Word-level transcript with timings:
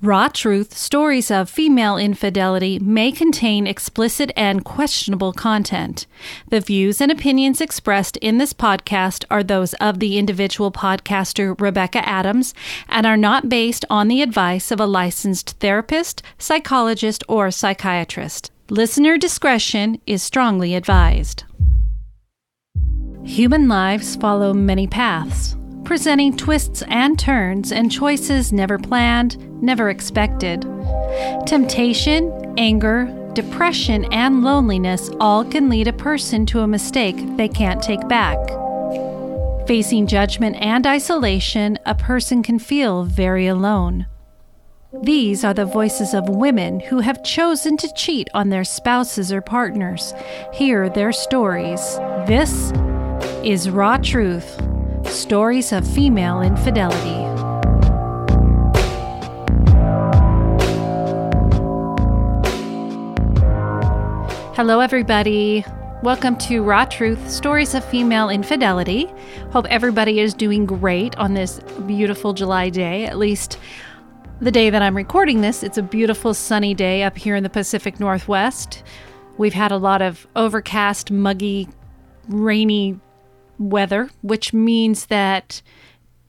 Raw 0.00 0.28
Truth 0.28 0.76
Stories 0.76 1.28
of 1.28 1.50
Female 1.50 1.96
Infidelity 1.96 2.78
may 2.78 3.10
contain 3.10 3.66
explicit 3.66 4.30
and 4.36 4.64
questionable 4.64 5.32
content. 5.32 6.06
The 6.50 6.60
views 6.60 7.00
and 7.00 7.10
opinions 7.10 7.60
expressed 7.60 8.16
in 8.18 8.38
this 8.38 8.52
podcast 8.52 9.24
are 9.28 9.42
those 9.42 9.74
of 9.74 9.98
the 9.98 10.16
individual 10.16 10.70
podcaster 10.70 11.60
Rebecca 11.60 12.08
Adams 12.08 12.54
and 12.88 13.06
are 13.06 13.16
not 13.16 13.48
based 13.48 13.84
on 13.90 14.06
the 14.06 14.22
advice 14.22 14.70
of 14.70 14.78
a 14.78 14.86
licensed 14.86 15.58
therapist, 15.58 16.22
psychologist, 16.38 17.24
or 17.28 17.50
psychiatrist. 17.50 18.52
Listener 18.70 19.18
discretion 19.18 20.00
is 20.06 20.22
strongly 20.22 20.76
advised. 20.76 21.42
Human 23.24 23.66
lives 23.66 24.14
follow 24.14 24.54
many 24.54 24.86
paths 24.86 25.56
presenting 25.88 26.36
twists 26.36 26.82
and 26.88 27.18
turns 27.18 27.72
and 27.72 27.90
choices 27.90 28.52
never 28.52 28.78
planned, 28.78 29.38
never 29.62 29.88
expected. 29.88 30.60
Temptation, 31.46 32.54
anger, 32.58 33.06
depression, 33.32 34.04
and 34.12 34.44
loneliness 34.44 35.08
all 35.18 35.42
can 35.42 35.70
lead 35.70 35.88
a 35.88 35.92
person 35.94 36.44
to 36.44 36.60
a 36.60 36.66
mistake 36.66 37.16
they 37.38 37.48
can't 37.48 37.82
take 37.82 38.06
back. 38.06 38.36
Facing 39.66 40.06
judgment 40.06 40.56
and 40.56 40.86
isolation, 40.86 41.78
a 41.86 41.94
person 41.94 42.42
can 42.42 42.58
feel 42.58 43.04
very 43.04 43.46
alone. 43.46 44.06
These 45.02 45.42
are 45.42 45.54
the 45.54 45.64
voices 45.64 46.12
of 46.12 46.28
women 46.28 46.80
who 46.80 47.00
have 47.00 47.24
chosen 47.24 47.78
to 47.78 47.90
cheat 47.96 48.28
on 48.34 48.50
their 48.50 48.64
spouses 48.64 49.32
or 49.32 49.40
partners. 49.40 50.12
Hear 50.52 50.90
their 50.90 51.12
stories. 51.12 51.80
This 52.26 52.72
is 53.42 53.70
Raw 53.70 53.96
Truth 53.96 54.60
Stories 55.10 55.72
of 55.72 55.86
Female 55.86 56.42
Infidelity. 56.42 57.24
Hello, 64.54 64.80
everybody. 64.80 65.64
Welcome 66.02 66.36
to 66.38 66.62
Raw 66.62 66.84
Truth 66.84 67.30
Stories 67.30 67.74
of 67.74 67.84
Female 67.84 68.28
Infidelity. 68.28 69.06
Hope 69.50 69.66
everybody 69.70 70.20
is 70.20 70.34
doing 70.34 70.66
great 70.66 71.16
on 71.16 71.34
this 71.34 71.58
beautiful 71.86 72.34
July 72.34 72.68
day, 72.68 73.06
at 73.06 73.16
least 73.16 73.58
the 74.40 74.50
day 74.50 74.68
that 74.68 74.82
I'm 74.82 74.96
recording 74.96 75.40
this. 75.40 75.62
It's 75.62 75.78
a 75.78 75.82
beautiful 75.82 76.34
sunny 76.34 76.74
day 76.74 77.02
up 77.02 77.16
here 77.16 77.34
in 77.34 77.42
the 77.42 77.50
Pacific 77.50 77.98
Northwest. 77.98 78.82
We've 79.38 79.54
had 79.54 79.72
a 79.72 79.78
lot 79.78 80.02
of 80.02 80.26
overcast, 80.36 81.10
muggy, 81.10 81.68
rainy 82.28 83.00
weather, 83.58 84.10
which 84.22 84.52
means 84.52 85.06
that 85.06 85.62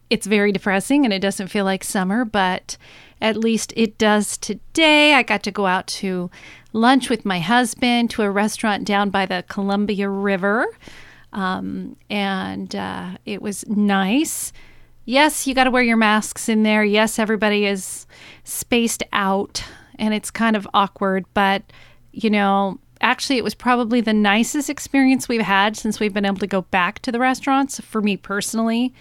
it's 0.09 0.25
very 0.25 0.51
depressing 0.51 1.05
and 1.05 1.13
it 1.13 1.19
doesn't 1.19 1.49
feel 1.49 1.65
like 1.65 1.83
summer, 1.83 2.25
but 2.25 2.77
at 3.21 3.37
least 3.37 3.73
it 3.75 3.97
does 3.97 4.37
today. 4.37 5.13
I 5.13 5.23
got 5.23 5.43
to 5.43 5.51
go 5.51 5.65
out 5.65 5.87
to 5.87 6.31
lunch 6.73 7.09
with 7.09 7.25
my 7.25 7.39
husband 7.39 8.09
to 8.11 8.23
a 8.23 8.31
restaurant 8.31 8.85
down 8.85 9.09
by 9.09 9.25
the 9.25 9.43
Columbia 9.47 10.09
River. 10.09 10.65
Um, 11.33 11.95
and 12.09 12.75
uh, 12.75 13.17
it 13.25 13.41
was 13.41 13.67
nice. 13.67 14.51
Yes, 15.05 15.45
you 15.45 15.53
got 15.53 15.65
to 15.65 15.71
wear 15.71 15.83
your 15.83 15.97
masks 15.97 16.49
in 16.49 16.63
there. 16.63 16.83
Yes, 16.83 17.19
everybody 17.19 17.65
is 17.65 18.07
spaced 18.43 19.03
out 19.11 19.63
and 19.97 20.13
it's 20.13 20.31
kind 20.31 20.55
of 20.55 20.67
awkward, 20.73 21.25
but 21.33 21.61
you 22.11 22.29
know, 22.29 22.79
actually, 23.01 23.37
it 23.37 23.43
was 23.43 23.55
probably 23.55 24.01
the 24.01 24.13
nicest 24.13 24.69
experience 24.69 25.27
we've 25.27 25.41
had 25.41 25.77
since 25.77 25.99
we've 25.99 26.13
been 26.13 26.25
able 26.25 26.37
to 26.37 26.47
go 26.47 26.61
back 26.63 26.99
to 26.99 27.11
the 27.11 27.19
restaurants 27.19 27.79
for 27.79 28.01
me 28.01 28.17
personally. 28.17 28.93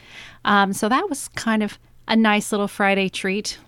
Um, 0.45 0.73
so 0.73 0.89
that 0.89 1.09
was 1.09 1.29
kind 1.29 1.63
of 1.63 1.79
a 2.07 2.17
nice 2.17 2.53
little 2.53 2.69
Friday 2.69 3.09
treat. 3.09 3.59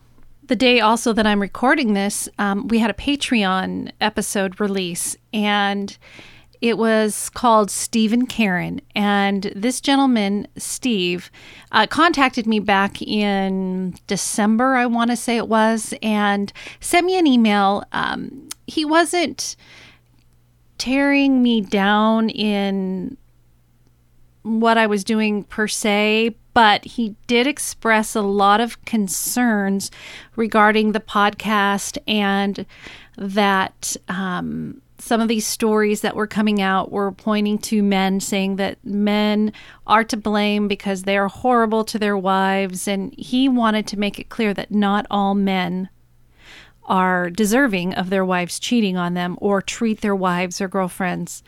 The 0.46 0.56
day 0.56 0.80
also 0.80 1.12
that 1.12 1.26
I'm 1.26 1.40
recording 1.40 1.94
this, 1.94 2.28
um, 2.38 2.66
we 2.68 2.78
had 2.78 2.90
a 2.90 2.94
Patreon 2.94 3.92
episode 4.00 4.60
release, 4.60 5.16
and 5.32 5.96
it 6.60 6.76
was 6.76 7.30
called 7.30 7.70
Steve 7.70 8.12
and 8.12 8.28
Karen. 8.28 8.80
And 8.94 9.52
this 9.54 9.80
gentleman, 9.80 10.46
Steve, 10.56 11.30
uh, 11.72 11.86
contacted 11.86 12.46
me 12.46 12.58
back 12.58 13.00
in 13.00 13.94
December, 14.06 14.74
I 14.74 14.86
want 14.86 15.10
to 15.10 15.16
say 15.16 15.36
it 15.36 15.48
was, 15.48 15.94
and 16.02 16.52
sent 16.80 17.06
me 17.06 17.18
an 17.18 17.26
email. 17.26 17.84
Um, 17.92 18.48
he 18.66 18.84
wasn't 18.84 19.56
tearing 20.80 21.42
me 21.42 21.60
down 21.60 22.30
in 22.30 23.18
what 24.42 24.78
I 24.78 24.86
was 24.86 25.04
doing 25.04 25.44
per 25.44 25.68
se, 25.68 26.34
but 26.54 26.86
he 26.86 27.14
did 27.26 27.46
express 27.46 28.16
a 28.16 28.22
lot 28.22 28.62
of 28.62 28.82
concerns 28.86 29.90
regarding 30.36 30.92
the 30.92 31.00
podcast 31.00 31.98
and 32.08 32.64
that 33.18 33.94
um, 34.08 34.80
some 34.98 35.20
of 35.20 35.28
these 35.28 35.46
stories 35.46 36.00
that 36.00 36.16
were 36.16 36.26
coming 36.26 36.62
out 36.62 36.90
were 36.90 37.12
pointing 37.12 37.58
to 37.58 37.82
men 37.82 38.18
saying 38.18 38.56
that 38.56 38.82
men 38.82 39.52
are 39.86 40.04
to 40.04 40.16
blame 40.16 40.66
because 40.66 41.02
they 41.02 41.18
are 41.18 41.28
horrible 41.28 41.84
to 41.84 41.98
their 41.98 42.16
wives. 42.16 42.88
And 42.88 43.14
he 43.18 43.50
wanted 43.50 43.86
to 43.88 43.98
make 43.98 44.18
it 44.18 44.30
clear 44.30 44.54
that 44.54 44.70
not 44.70 45.06
all 45.10 45.34
men 45.34 45.90
are 46.90 47.30
deserving 47.30 47.94
of 47.94 48.10
their 48.10 48.24
wives 48.24 48.58
cheating 48.58 48.96
on 48.96 49.14
them 49.14 49.38
or 49.40 49.62
treat 49.62 50.00
their 50.00 50.14
wives 50.14 50.60
or 50.60 50.68
girlfriends 50.68 51.42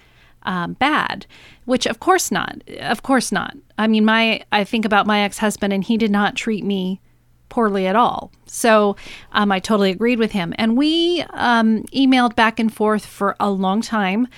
um, 0.45 0.75
bad, 0.75 1.27
which 1.65 1.85
of 1.85 2.01
course 2.01 2.31
not. 2.31 2.63
Of 2.81 3.03
course 3.03 3.33
not. 3.33 3.57
I 3.77 3.89
mean, 3.89 4.05
my 4.05 4.45
I 4.53 4.65
think 4.65 4.85
about 4.85 5.07
my 5.07 5.21
ex 5.21 5.39
husband, 5.39 5.73
and 5.73 5.85
he 5.85 5.99
did 5.99 6.11
not 6.11 6.37
treat 6.37 6.65
me 6.65 7.01
poorly 7.49 7.87
at 7.87 7.97
all. 7.97 8.33
So 8.47 8.97
um, 9.33 9.53
I 9.53 9.59
totally 9.59 9.91
agreed 9.91 10.19
with 10.19 10.33
him, 10.33 10.55
and 10.57 10.77
we 10.77 11.25
um, 11.31 11.83
emailed 11.95 12.37
back 12.37 12.59
and 12.59 12.73
forth 12.73 13.05
for 13.05 13.37
a 13.39 13.51
long 13.51 13.83
time. 13.83 14.29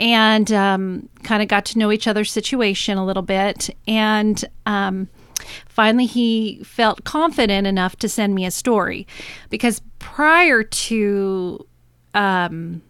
And 0.00 0.52
um, 0.52 1.08
kind 1.24 1.42
of 1.42 1.48
got 1.48 1.64
to 1.66 1.78
know 1.78 1.90
each 1.90 2.06
other's 2.06 2.30
situation 2.30 2.98
a 2.98 3.04
little 3.04 3.24
bit. 3.24 3.68
And 3.88 4.44
um, 4.64 5.08
Finally, 5.68 6.06
he 6.06 6.60
felt 6.64 7.04
confident 7.04 7.66
enough 7.66 7.96
to 7.96 8.08
send 8.08 8.34
me 8.34 8.44
a 8.44 8.50
story. 8.50 9.06
Because 9.50 9.80
prior 9.98 10.62
to 10.62 11.66
um, 12.14 12.82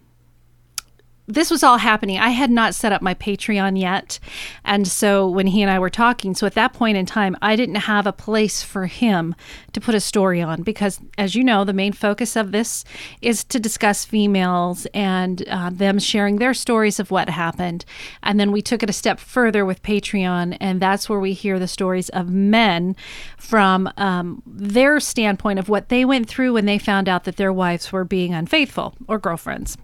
this 1.28 1.50
was 1.50 1.62
all 1.62 1.76
happening. 1.76 2.18
I 2.18 2.30
had 2.30 2.50
not 2.50 2.74
set 2.74 2.90
up 2.90 3.02
my 3.02 3.12
Patreon 3.12 3.78
yet. 3.78 4.18
And 4.64 4.88
so 4.88 5.28
when 5.28 5.46
he 5.46 5.60
and 5.60 5.70
I 5.70 5.78
were 5.78 5.90
talking, 5.90 6.34
so 6.34 6.46
at 6.46 6.54
that 6.54 6.72
point 6.72 6.96
in 6.96 7.04
time, 7.04 7.36
I 7.42 7.54
didn't 7.54 7.74
have 7.74 8.06
a 8.06 8.12
place 8.12 8.62
for 8.62 8.86
him 8.86 9.34
to 9.74 9.80
put 9.80 9.94
a 9.94 10.00
story 10.00 10.40
on 10.40 10.62
because, 10.62 11.00
as 11.18 11.34
you 11.34 11.44
know, 11.44 11.64
the 11.64 11.74
main 11.74 11.92
focus 11.92 12.34
of 12.34 12.50
this 12.50 12.82
is 13.20 13.44
to 13.44 13.60
discuss 13.60 14.06
females 14.06 14.86
and 14.94 15.46
uh, 15.48 15.68
them 15.70 15.98
sharing 15.98 16.36
their 16.36 16.54
stories 16.54 16.98
of 16.98 17.10
what 17.10 17.28
happened. 17.28 17.84
And 18.22 18.40
then 18.40 18.50
we 18.50 18.62
took 18.62 18.82
it 18.82 18.88
a 18.88 18.94
step 18.94 19.20
further 19.20 19.66
with 19.66 19.82
Patreon, 19.82 20.56
and 20.60 20.80
that's 20.80 21.10
where 21.10 21.20
we 21.20 21.34
hear 21.34 21.58
the 21.58 21.68
stories 21.68 22.08
of 22.08 22.30
men 22.30 22.96
from 23.36 23.92
um, 23.98 24.42
their 24.46 24.98
standpoint 24.98 25.58
of 25.58 25.68
what 25.68 25.90
they 25.90 26.06
went 26.06 26.26
through 26.26 26.54
when 26.54 26.64
they 26.64 26.78
found 26.78 27.06
out 27.06 27.24
that 27.24 27.36
their 27.36 27.52
wives 27.52 27.92
were 27.92 28.04
being 28.04 28.32
unfaithful 28.32 28.94
or 29.06 29.18
girlfriends 29.18 29.76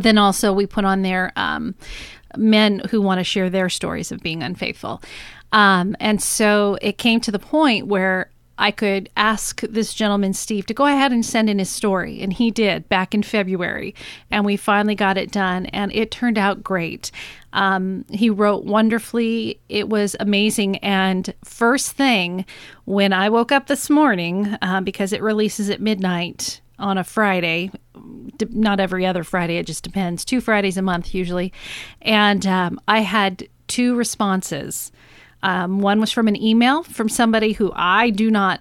then 0.00 0.18
also 0.18 0.52
we 0.52 0.66
put 0.66 0.84
on 0.84 1.02
there 1.02 1.32
um, 1.36 1.74
men 2.36 2.82
who 2.90 3.00
want 3.00 3.18
to 3.18 3.24
share 3.24 3.50
their 3.50 3.68
stories 3.68 4.12
of 4.12 4.20
being 4.20 4.42
unfaithful. 4.42 5.02
Um, 5.52 5.96
and 5.98 6.22
so 6.22 6.78
it 6.82 6.98
came 6.98 7.20
to 7.20 7.30
the 7.30 7.38
point 7.38 7.86
where 7.86 8.30
I 8.58 8.72
could 8.72 9.08
ask 9.16 9.60
this 9.60 9.94
gentleman, 9.94 10.32
Steve, 10.34 10.66
to 10.66 10.74
go 10.74 10.84
ahead 10.84 11.12
and 11.12 11.24
send 11.24 11.48
in 11.48 11.60
his 11.60 11.70
story. 11.70 12.20
And 12.20 12.32
he 12.32 12.50
did 12.50 12.88
back 12.88 13.14
in 13.14 13.22
February. 13.22 13.94
And 14.30 14.44
we 14.44 14.56
finally 14.56 14.96
got 14.96 15.16
it 15.16 15.30
done. 15.30 15.66
And 15.66 15.92
it 15.94 16.10
turned 16.10 16.38
out 16.38 16.64
great. 16.64 17.12
Um, 17.52 18.04
he 18.10 18.28
wrote 18.28 18.64
wonderfully. 18.64 19.60
It 19.68 19.88
was 19.88 20.16
amazing. 20.18 20.78
And 20.78 21.32
first 21.44 21.92
thing, 21.92 22.44
when 22.84 23.12
I 23.12 23.28
woke 23.28 23.52
up 23.52 23.68
this 23.68 23.88
morning, 23.88 24.56
uh, 24.60 24.80
because 24.80 25.12
it 25.12 25.22
releases 25.22 25.70
at 25.70 25.80
midnight 25.80 26.60
on 26.78 26.98
a 26.98 27.04
Friday, 27.04 27.70
not 28.50 28.80
every 28.80 29.04
other 29.04 29.24
Friday, 29.24 29.56
it 29.56 29.66
just 29.66 29.82
depends. 29.82 30.24
Two 30.24 30.40
Fridays 30.40 30.76
a 30.76 30.82
month 30.82 31.14
usually. 31.14 31.52
And 32.02 32.46
um, 32.46 32.80
I 32.86 33.00
had 33.00 33.48
two 33.66 33.96
responses. 33.96 34.92
Um, 35.42 35.80
one 35.80 36.00
was 36.00 36.10
from 36.10 36.28
an 36.28 36.36
email 36.36 36.82
from 36.82 37.08
somebody 37.08 37.52
who 37.52 37.72
I 37.74 38.10
do 38.10 38.30
not 38.30 38.60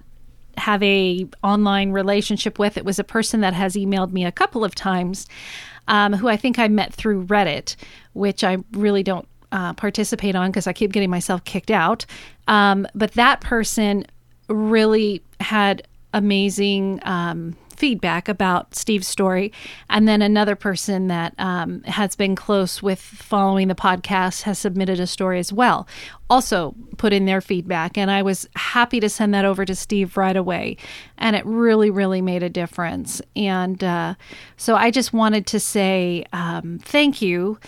have 0.57 0.81
a 0.83 1.27
online 1.43 1.91
relationship 1.91 2.59
with. 2.59 2.77
It 2.77 2.85
was 2.85 2.99
a 2.99 3.03
person 3.03 3.41
that 3.41 3.53
has 3.53 3.75
emailed 3.75 4.11
me 4.11 4.25
a 4.25 4.31
couple 4.31 4.63
of 4.63 4.75
times, 4.75 5.27
um, 5.87 6.13
who 6.13 6.27
I 6.27 6.37
think 6.37 6.59
I 6.59 6.67
met 6.67 6.93
through 6.93 7.25
Reddit, 7.25 7.75
which 8.13 8.43
I 8.43 8.57
really 8.71 9.03
don't 9.03 9.27
uh, 9.51 9.73
participate 9.73 10.35
on 10.35 10.49
because 10.49 10.67
I 10.67 10.73
keep 10.73 10.91
getting 10.91 11.09
myself 11.09 11.43
kicked 11.43 11.71
out. 11.71 12.05
Um, 12.47 12.87
but 12.93 13.13
that 13.13 13.41
person 13.41 14.05
really 14.49 15.21
had 15.39 15.87
amazing 16.13 16.99
um, 17.03 17.55
feedback 17.77 18.27
about 18.27 18.75
Steve's 18.75 19.07
story. 19.07 19.53
And 19.89 20.07
then 20.07 20.21
another 20.21 20.56
person 20.56 21.07
that 21.07 21.33
um, 21.38 21.83
has 21.83 22.15
been 22.15 22.35
close 22.35 22.81
with 22.81 23.00
following 23.00 23.68
the 23.68 23.75
podcast 23.75 24.41
has 24.41 24.59
submitted 24.59 25.00
a 25.00 25.07
story 25.07 25.39
as 25.39 25.53
well, 25.53 25.88
also 26.29 26.75
put 26.97 27.13
in 27.13 27.25
their 27.25 27.39
feedback. 27.39 27.97
And 27.97 28.09
I 28.12 28.24
was 28.24 28.50
happy 28.56 29.00
to 29.00 29.09
send 29.09 29.33
that 29.33 29.45
over 29.45 29.63
to 29.63 29.75
Steve 29.75 30.18
right 30.18 30.35
away. 30.35 30.77
And 31.18 31.35
it 31.35 31.45
really, 31.45 31.89
really 31.89 32.21
made 32.21 32.44
a 32.44 32.50
difference. 32.50 33.21
And 33.35 33.81
uh, 33.83 34.15
so 34.57 34.75
I 34.75 34.91
just 34.91 35.13
wanted 35.13 35.45
to 35.47 35.59
say 35.59 36.25
um, 36.33 36.80
thank 36.83 37.21
you 37.21 37.59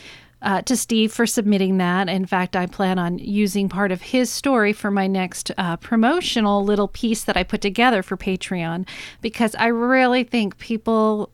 uh, 0.42 0.62
to 0.64 0.76
Steve 0.76 1.12
for 1.12 1.26
submitting 1.26 1.78
that. 1.78 2.08
In 2.08 2.26
fact, 2.26 2.56
I 2.56 2.66
plan 2.66 2.98
on 2.98 3.20
using 3.20 3.70
part 3.70 3.92
of 3.92 4.02
his 4.02 4.32
story 4.32 4.74
for 4.74 4.90
my 4.90 5.08
next 5.08 5.52
uh, 5.58 5.78
promotional 5.78 6.64
little 6.64 6.88
piece 6.88 7.24
that 7.24 7.38
I 7.38 7.44
put 7.44 7.62
together 7.62 8.02
for 8.02 8.18
Patreon 8.18 8.88
because 9.22 9.56
I 9.56 9.68
really 9.68 10.24
think 10.24 10.58
people 10.58 11.32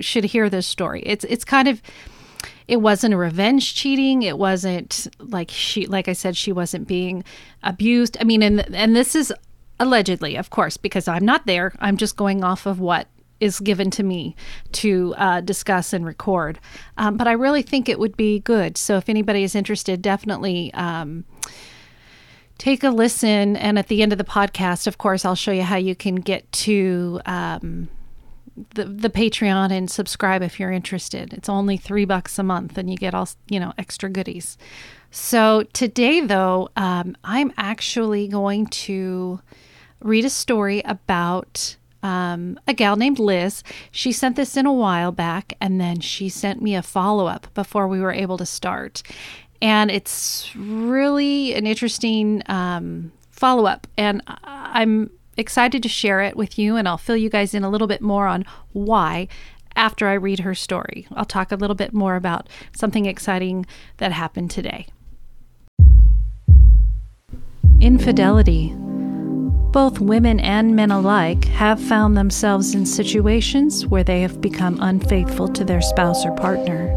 should 0.00 0.24
hear 0.24 0.50
this 0.50 0.66
story. 0.66 1.02
It's 1.06 1.24
it's 1.24 1.44
kind 1.44 1.68
of 1.68 1.80
it 2.66 2.78
wasn't 2.78 3.14
a 3.14 3.16
revenge 3.16 3.74
cheating. 3.74 4.22
It 4.22 4.38
wasn't 4.38 5.06
like 5.18 5.50
she 5.50 5.86
like 5.86 6.08
I 6.08 6.12
said 6.12 6.36
she 6.36 6.52
wasn't 6.52 6.88
being 6.88 7.24
abused. 7.62 8.16
I 8.20 8.24
mean, 8.24 8.42
and 8.42 8.74
and 8.74 8.94
this 8.94 9.14
is 9.14 9.32
allegedly, 9.80 10.36
of 10.36 10.50
course, 10.50 10.76
because 10.76 11.08
I'm 11.08 11.24
not 11.24 11.46
there. 11.46 11.72
I'm 11.78 11.96
just 11.96 12.16
going 12.16 12.42
off 12.42 12.66
of 12.66 12.80
what 12.80 13.06
is 13.40 13.60
given 13.60 13.90
to 13.92 14.02
me 14.02 14.34
to 14.72 15.14
uh, 15.16 15.40
discuss 15.40 15.92
and 15.92 16.04
record. 16.04 16.58
Um, 16.96 17.16
but 17.16 17.28
I 17.28 17.32
really 17.32 17.62
think 17.62 17.88
it 17.88 17.98
would 17.98 18.16
be 18.16 18.40
good. 18.40 18.76
So 18.76 18.96
if 18.96 19.08
anybody 19.08 19.42
is 19.42 19.54
interested, 19.54 20.02
definitely. 20.02 20.72
Um, 20.74 21.24
take 22.58 22.82
a 22.82 22.90
listen. 22.90 23.56
And 23.56 23.78
at 23.78 23.88
the 23.88 24.02
end 24.02 24.12
of 24.12 24.18
the 24.18 24.24
podcast, 24.24 24.86
of 24.86 24.98
course, 24.98 25.24
I'll 25.24 25.34
show 25.34 25.52
you 25.52 25.62
how 25.62 25.76
you 25.76 25.94
can 25.94 26.16
get 26.16 26.50
to 26.52 27.20
um, 27.24 27.88
the 28.74 28.84
the 28.84 29.10
Patreon 29.10 29.70
and 29.70 29.90
subscribe 29.90 30.42
if 30.42 30.58
you're 30.58 30.72
interested. 30.72 31.32
It's 31.32 31.48
only 31.48 31.76
three 31.76 32.04
bucks 32.04 32.38
a 32.38 32.42
month, 32.42 32.76
and 32.76 32.90
you 32.90 32.96
get 32.96 33.14
all 33.14 33.28
you 33.48 33.60
know 33.60 33.72
extra 33.78 34.10
goodies. 34.10 34.58
So 35.10 35.62
today, 35.72 36.20
though, 36.20 36.68
um, 36.76 37.16
I'm 37.24 37.52
actually 37.56 38.28
going 38.28 38.66
to 38.66 39.40
read 40.00 40.24
a 40.24 40.30
story 40.30 40.82
about 40.84 41.76
um, 42.02 42.58
a 42.66 42.74
gal 42.74 42.96
named 42.96 43.18
Liz. 43.18 43.62
She 43.90 44.12
sent 44.12 44.36
this 44.36 44.56
in 44.56 44.66
a 44.66 44.72
while 44.72 45.12
back, 45.12 45.54
and 45.60 45.80
then 45.80 46.00
she 46.00 46.28
sent 46.28 46.62
me 46.62 46.74
a 46.74 46.82
follow 46.82 47.26
up 47.26 47.52
before 47.54 47.88
we 47.88 48.00
were 48.00 48.12
able 48.12 48.38
to 48.38 48.46
start. 48.46 49.02
And 49.60 49.90
it's 49.90 50.54
really 50.54 51.54
an 51.54 51.66
interesting 51.66 52.42
um, 52.46 53.12
follow 53.30 53.66
up, 53.66 53.86
and 53.96 54.22
I'm 54.44 55.10
excited 55.36 55.82
to 55.82 55.88
share 55.88 56.20
it 56.20 56.36
with 56.36 56.58
you. 56.58 56.76
And 56.76 56.88
I'll 56.88 56.98
fill 56.98 57.16
you 57.16 57.30
guys 57.30 57.54
in 57.54 57.64
a 57.64 57.70
little 57.70 57.88
bit 57.88 58.00
more 58.00 58.26
on 58.26 58.44
why 58.72 59.28
after 59.76 60.08
I 60.08 60.14
read 60.14 60.40
her 60.40 60.54
story. 60.54 61.06
I'll 61.14 61.24
talk 61.24 61.52
a 61.52 61.56
little 61.56 61.76
bit 61.76 61.92
more 61.92 62.16
about 62.16 62.48
something 62.76 63.06
exciting 63.06 63.66
that 63.98 64.12
happened 64.12 64.50
today. 64.50 64.86
Infidelity 67.80 68.74
both 69.78 70.00
women 70.00 70.40
and 70.40 70.74
men 70.74 70.90
alike 70.90 71.44
have 71.44 71.80
found 71.80 72.16
themselves 72.16 72.74
in 72.74 72.84
situations 72.84 73.86
where 73.86 74.02
they 74.02 74.22
have 74.22 74.40
become 74.40 74.76
unfaithful 74.80 75.46
to 75.46 75.64
their 75.64 75.80
spouse 75.80 76.26
or 76.26 76.34
partner. 76.34 76.90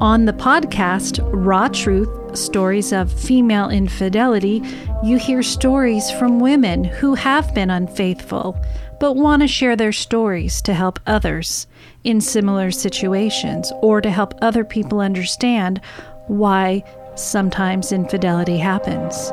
On 0.00 0.24
the 0.24 0.32
podcast, 0.32 1.18
Raw 1.32 1.66
Truth 1.66 2.38
Stories 2.38 2.92
of 2.92 3.12
Female 3.12 3.70
Infidelity, 3.70 4.62
you 5.02 5.18
hear 5.18 5.42
stories 5.42 6.12
from 6.12 6.38
women 6.38 6.84
who 6.84 7.14
have 7.14 7.52
been 7.56 7.70
unfaithful 7.70 8.56
but 9.00 9.14
want 9.14 9.42
to 9.42 9.48
share 9.48 9.74
their 9.74 9.90
stories 9.90 10.62
to 10.62 10.74
help 10.74 11.00
others 11.08 11.66
in 12.04 12.20
similar 12.20 12.70
situations 12.70 13.72
or 13.82 14.00
to 14.00 14.10
help 14.10 14.32
other 14.40 14.62
people 14.62 15.00
understand 15.00 15.80
why 16.28 16.84
sometimes 17.16 17.90
infidelity 17.90 18.58
happens. 18.58 19.32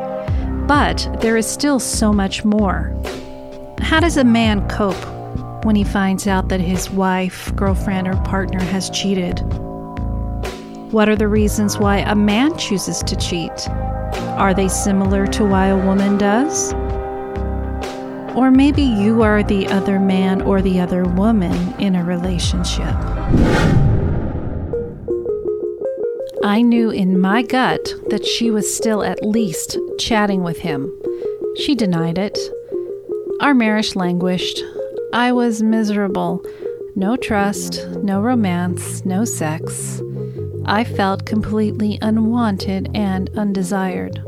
But 0.70 1.18
there 1.20 1.36
is 1.36 1.48
still 1.48 1.80
so 1.80 2.14
much 2.14 2.46
more. 2.46 2.96
How 3.80 4.00
does 4.00 4.18
a 4.18 4.24
man 4.24 4.70
cope 4.70 5.04
when 5.66 5.76
he 5.76 5.84
finds 5.84 6.28
out 6.28 6.50
that 6.50 6.60
his 6.60 6.92
wife, 6.92 7.52
girlfriend, 7.56 8.08
or 8.08 8.16
partner 8.18 8.60
has 8.60 8.92
cheated? 8.92 9.40
What 10.92 11.10
are 11.10 11.16
the 11.16 11.28
reasons 11.28 11.80
why 11.80 11.98
a 11.98 12.14
man 12.14 12.56
chooses 12.56 13.00
to 13.00 13.16
cheat? 13.16 13.68
Are 14.38 14.54
they 14.54 14.68
similar 14.68 15.26
to 15.26 15.44
why 15.44 15.70
a 15.70 15.86
woman 15.88 16.20
does? 16.20 16.72
Or 18.36 18.52
maybe 18.52 18.84
you 18.84 19.24
are 19.24 19.42
the 19.42 19.68
other 19.70 20.00
man 20.00 20.44
or 20.44 20.62
the 20.62 20.80
other 20.80 21.04
woman 21.04 21.74
in 21.80 21.96
a 21.96 22.04
relationship. 22.04 22.94
I 26.50 26.64
knew 26.64 26.90
in 26.90 27.22
my 27.22 27.44
gut 27.44 27.94
that 28.10 28.26
she 28.26 28.50
was 28.50 28.76
still 28.76 29.04
at 29.04 29.24
least 29.24 29.78
chatting 30.00 30.42
with 30.42 30.58
him. 30.58 30.92
She 31.58 31.76
denied 31.76 32.18
it. 32.18 32.40
Our 33.40 33.54
marriage 33.54 33.96
languished. 33.96 34.64
I 35.14 35.32
was 35.32 35.62
miserable. 35.62 36.44
No 36.96 37.16
trust, 37.18 37.88
no 38.02 38.20
romance, 38.20 39.06
no 39.06 39.26
sex. 39.26 40.02
I 40.66 40.86
felt 40.86 41.28
completely 41.28 42.00
unwanted 42.02 42.90
and 42.96 43.30
undesired. 43.38 44.20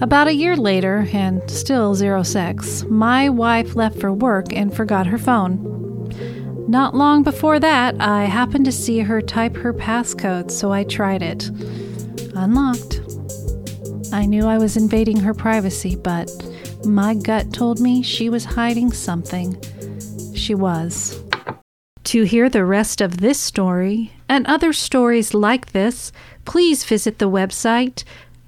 About 0.00 0.26
a 0.26 0.34
year 0.34 0.56
later, 0.56 1.06
and 1.12 1.48
still 1.48 1.94
zero 1.94 2.24
sex, 2.24 2.82
my 2.88 3.28
wife 3.28 3.76
left 3.76 4.00
for 4.00 4.12
work 4.12 4.52
and 4.52 4.74
forgot 4.74 5.06
her 5.06 5.18
phone. 5.18 5.73
Not 6.66 6.94
long 6.94 7.22
before 7.22 7.60
that, 7.60 8.00
I 8.00 8.24
happened 8.24 8.64
to 8.64 8.72
see 8.72 9.00
her 9.00 9.20
type 9.20 9.56
her 9.56 9.74
passcode, 9.74 10.50
so 10.50 10.72
I 10.72 10.84
tried 10.84 11.22
it. 11.22 11.50
Unlocked. 12.34 13.00
I 14.12 14.26
knew 14.26 14.46
I 14.46 14.58
was 14.58 14.76
invading 14.76 15.18
her 15.20 15.34
privacy, 15.34 15.94
but 15.94 16.30
my 16.84 17.14
gut 17.14 17.52
told 17.52 17.80
me 17.80 18.02
she 18.02 18.30
was 18.30 18.44
hiding 18.44 18.92
something. 18.92 19.60
She 20.34 20.54
was. 20.54 21.22
To 22.04 22.22
hear 22.24 22.48
the 22.48 22.64
rest 22.64 23.00
of 23.00 23.18
this 23.18 23.38
story 23.38 24.12
and 24.28 24.46
other 24.46 24.72
stories 24.72 25.34
like 25.34 25.72
this, 25.72 26.12
please 26.44 26.84
visit 26.84 27.18
the 27.18 27.30
website 27.30 28.04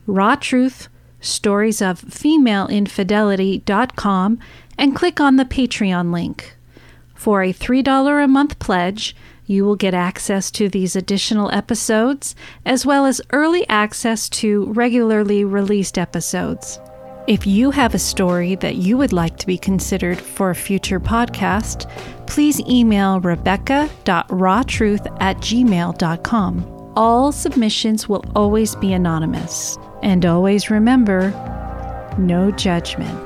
Raw 0.06 0.36
Truth 0.36 0.88
Stories 1.20 1.82
of 1.82 1.98
Female 1.98 2.68
Infidelity.com 2.68 4.38
and 4.78 4.96
click 4.96 5.20
on 5.20 5.36
the 5.36 5.44
Patreon 5.44 6.12
link. 6.12 6.56
For 7.16 7.42
a 7.42 7.52
$3 7.52 8.24
a 8.24 8.28
month 8.28 8.58
pledge, 8.58 9.16
you 9.46 9.64
will 9.64 9.76
get 9.76 9.94
access 9.94 10.50
to 10.52 10.68
these 10.68 10.94
additional 10.96 11.50
episodes, 11.50 12.34
as 12.64 12.84
well 12.84 13.06
as 13.06 13.20
early 13.32 13.68
access 13.68 14.28
to 14.28 14.66
regularly 14.72 15.44
released 15.44 15.98
episodes. 15.98 16.78
If 17.26 17.46
you 17.46 17.72
have 17.72 17.94
a 17.94 17.98
story 17.98 18.54
that 18.56 18.76
you 18.76 18.96
would 18.98 19.12
like 19.12 19.36
to 19.38 19.46
be 19.46 19.58
considered 19.58 20.20
for 20.20 20.50
a 20.50 20.54
future 20.54 21.00
podcast, 21.00 21.90
please 22.28 22.60
email 22.60 23.18
rebecca.rawtruth 23.20 25.16
at 25.20 25.38
gmail.com. 25.38 26.92
All 26.94 27.32
submissions 27.32 28.08
will 28.08 28.25
always 28.37 28.76
be 28.76 28.92
anonymous. 28.92 29.76
And 30.02 30.25
always 30.25 30.70
remember 30.70 31.30
no 32.18 32.52
judgment. 32.52 33.23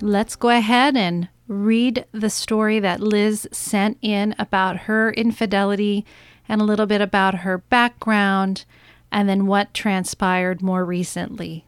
Let's 0.00 0.36
go 0.36 0.50
ahead 0.50 0.96
and 0.96 1.28
read 1.46 2.06
the 2.12 2.30
story 2.30 2.80
that 2.80 3.00
Liz 3.00 3.46
sent 3.52 3.98
in 4.00 4.34
about 4.38 4.80
her 4.80 5.12
infidelity 5.12 6.04
and 6.48 6.60
a 6.60 6.64
little 6.64 6.86
bit 6.86 7.00
about 7.00 7.36
her 7.36 7.58
background 7.58 8.64
and 9.12 9.28
then 9.28 9.46
what 9.46 9.74
transpired 9.74 10.62
more 10.62 10.84
recently. 10.84 11.66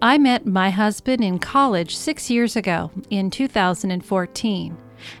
I 0.00 0.18
met 0.18 0.46
my 0.46 0.70
husband 0.70 1.24
in 1.24 1.38
college 1.38 1.96
six 1.96 2.30
years 2.30 2.54
ago 2.54 2.90
in 3.10 3.30
2014, 3.30 4.76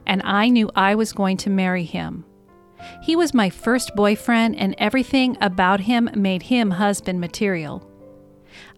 and 0.06 0.22
I 0.24 0.48
knew 0.48 0.70
I 0.76 0.94
was 0.94 1.12
going 1.12 1.38
to 1.38 1.50
marry 1.50 1.84
him. 1.84 2.24
He 3.02 3.16
was 3.16 3.32
my 3.32 3.48
first 3.48 3.94
boyfriend, 3.96 4.56
and 4.56 4.74
everything 4.76 5.38
about 5.40 5.80
him 5.80 6.10
made 6.14 6.42
him 6.42 6.72
husband 6.72 7.20
material. 7.20 7.90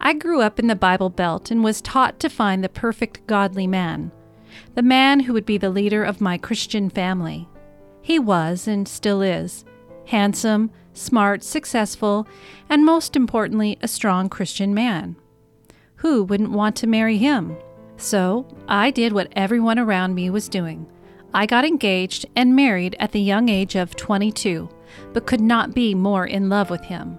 I 0.01 0.13
grew 0.15 0.41
up 0.41 0.59
in 0.59 0.67
the 0.67 0.77
Bible 0.77 1.11
Belt 1.11 1.51
and 1.51 1.65
was 1.65 1.81
taught 1.81 2.21
to 2.21 2.29
find 2.29 2.63
the 2.63 2.69
perfect 2.69 3.27
godly 3.27 3.67
man, 3.67 4.13
the 4.75 4.83
man 4.83 5.21
who 5.21 5.33
would 5.33 5.47
be 5.47 5.59
the 5.59 5.71
leader 5.71 6.05
of 6.05 6.21
my 6.21 6.39
Christian 6.39 6.91
family. 6.91 7.49
He 8.03 8.19
was, 8.19 8.67
and 8.67 8.89
still 8.89 9.23
is, 9.23 9.65
handsome, 10.07 10.71
smart, 10.95 11.43
successful, 11.43 12.27
and 12.69 12.85
most 12.85 13.17
importantly, 13.17 13.79
a 13.83 13.89
strong 13.89 14.29
Christian 14.29 14.75
man. 14.75 15.17
Who 15.97 16.25
wouldn't 16.25 16.53
want 16.53 16.77
to 16.77 16.87
marry 16.87 17.19
him? 17.19 17.57
So 17.97 18.47
I 18.69 18.91
did 18.91 19.13
what 19.13 19.33
everyone 19.33 19.79
around 19.79 20.15
me 20.15 20.31
was 20.31 20.49
doing. 20.49 20.87
I 21.35 21.45
got 21.47 21.65
engaged 21.65 22.27
and 22.35 22.57
married 22.57 22.97
at 22.99 23.13
the 23.13 23.21
young 23.21 23.49
age 23.49 23.75
of 23.75 23.97
22, 23.97 24.69
but 25.13 25.27
could 25.27 25.41
not 25.41 25.75
be 25.75 25.95
more 25.95 26.27
in 26.27 26.49
love 26.49 26.71
with 26.71 26.85
him. 26.85 27.19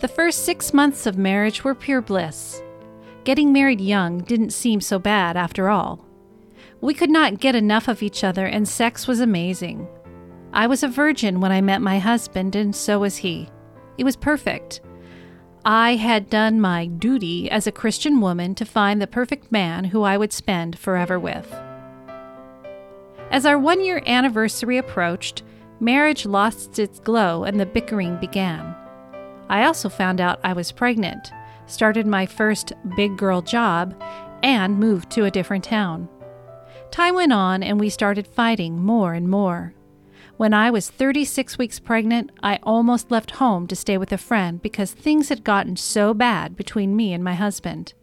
The 0.00 0.08
first 0.08 0.44
six 0.44 0.74
months 0.74 1.06
of 1.06 1.16
marriage 1.16 1.64
were 1.64 1.74
pure 1.74 2.02
bliss. 2.02 2.62
Getting 3.24 3.50
married 3.50 3.80
young 3.80 4.18
didn't 4.18 4.50
seem 4.50 4.82
so 4.82 4.98
bad 4.98 5.38
after 5.38 5.70
all. 5.70 6.04
We 6.82 6.92
could 6.92 7.08
not 7.08 7.40
get 7.40 7.54
enough 7.54 7.88
of 7.88 8.02
each 8.02 8.22
other, 8.22 8.44
and 8.44 8.68
sex 8.68 9.06
was 9.06 9.20
amazing. 9.20 9.88
I 10.52 10.66
was 10.66 10.82
a 10.82 10.88
virgin 10.88 11.40
when 11.40 11.50
I 11.50 11.62
met 11.62 11.80
my 11.80 11.98
husband, 11.98 12.54
and 12.54 12.76
so 12.76 12.98
was 12.98 13.16
he. 13.16 13.48
It 13.96 14.04
was 14.04 14.16
perfect. 14.16 14.82
I 15.64 15.96
had 15.96 16.28
done 16.28 16.60
my 16.60 16.86
duty 16.86 17.50
as 17.50 17.66
a 17.66 17.72
Christian 17.72 18.20
woman 18.20 18.54
to 18.56 18.66
find 18.66 19.00
the 19.00 19.06
perfect 19.06 19.50
man 19.50 19.84
who 19.84 20.02
I 20.02 20.18
would 20.18 20.32
spend 20.32 20.78
forever 20.78 21.18
with. 21.18 21.50
As 23.30 23.46
our 23.46 23.58
one 23.58 23.82
year 23.82 24.02
anniversary 24.06 24.76
approached, 24.76 25.42
marriage 25.80 26.26
lost 26.26 26.78
its 26.78 27.00
glow 27.00 27.44
and 27.44 27.58
the 27.58 27.66
bickering 27.66 28.18
began. 28.18 28.76
I 29.48 29.64
also 29.64 29.88
found 29.88 30.20
out 30.20 30.40
I 30.42 30.52
was 30.52 30.72
pregnant, 30.72 31.32
started 31.66 32.06
my 32.06 32.26
first 32.26 32.72
big 32.96 33.16
girl 33.16 33.42
job, 33.42 34.00
and 34.42 34.78
moved 34.78 35.10
to 35.10 35.24
a 35.24 35.30
different 35.30 35.64
town. 35.64 36.08
Time 36.90 37.14
went 37.14 37.32
on 37.32 37.62
and 37.62 37.78
we 37.78 37.90
started 37.90 38.26
fighting 38.26 38.80
more 38.80 39.14
and 39.14 39.28
more. 39.28 39.74
When 40.36 40.52
I 40.52 40.70
was 40.70 40.90
36 40.90 41.56
weeks 41.56 41.78
pregnant, 41.78 42.30
I 42.42 42.58
almost 42.62 43.10
left 43.10 43.32
home 43.32 43.66
to 43.68 43.76
stay 43.76 43.96
with 43.96 44.12
a 44.12 44.18
friend 44.18 44.60
because 44.60 44.92
things 44.92 45.30
had 45.30 45.44
gotten 45.44 45.76
so 45.76 46.12
bad 46.12 46.56
between 46.56 46.94
me 46.94 47.12
and 47.12 47.24
my 47.24 47.34
husband. 47.34 47.94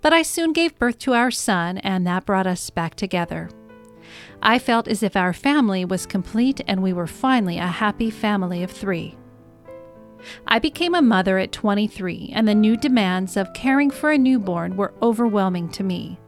But 0.00 0.12
I 0.12 0.22
soon 0.22 0.52
gave 0.52 0.78
birth 0.78 0.98
to 1.00 1.14
our 1.14 1.30
son, 1.30 1.78
and 1.78 2.04
that 2.06 2.26
brought 2.26 2.48
us 2.48 2.70
back 2.70 2.96
together. 2.96 3.50
I 4.42 4.58
felt 4.58 4.88
as 4.88 5.02
if 5.02 5.16
our 5.16 5.32
family 5.32 5.84
was 5.84 6.06
complete 6.06 6.60
and 6.66 6.82
we 6.82 6.92
were 6.92 7.06
finally 7.06 7.58
a 7.58 7.66
happy 7.66 8.10
family 8.10 8.62
of 8.62 8.70
three. 8.70 9.16
I 10.46 10.58
became 10.58 10.94
a 10.94 11.02
mother 11.02 11.38
at 11.38 11.52
23, 11.52 12.32
and 12.34 12.46
the 12.46 12.54
new 12.54 12.76
demands 12.76 13.36
of 13.36 13.52
caring 13.52 13.90
for 13.90 14.10
a 14.10 14.18
newborn 14.18 14.76
were 14.76 14.94
overwhelming 15.02 15.68
to 15.70 15.82
me. 15.82 16.18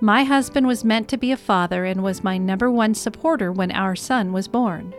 My 0.00 0.24
husband 0.24 0.66
was 0.66 0.84
meant 0.84 1.08
to 1.08 1.16
be 1.16 1.32
a 1.32 1.36
father 1.36 1.84
and 1.84 2.02
was 2.02 2.24
my 2.24 2.38
number 2.38 2.70
one 2.70 2.94
supporter 2.94 3.50
when 3.50 3.72
our 3.72 3.96
son 3.96 4.32
was 4.32 4.48
born. 4.48 4.94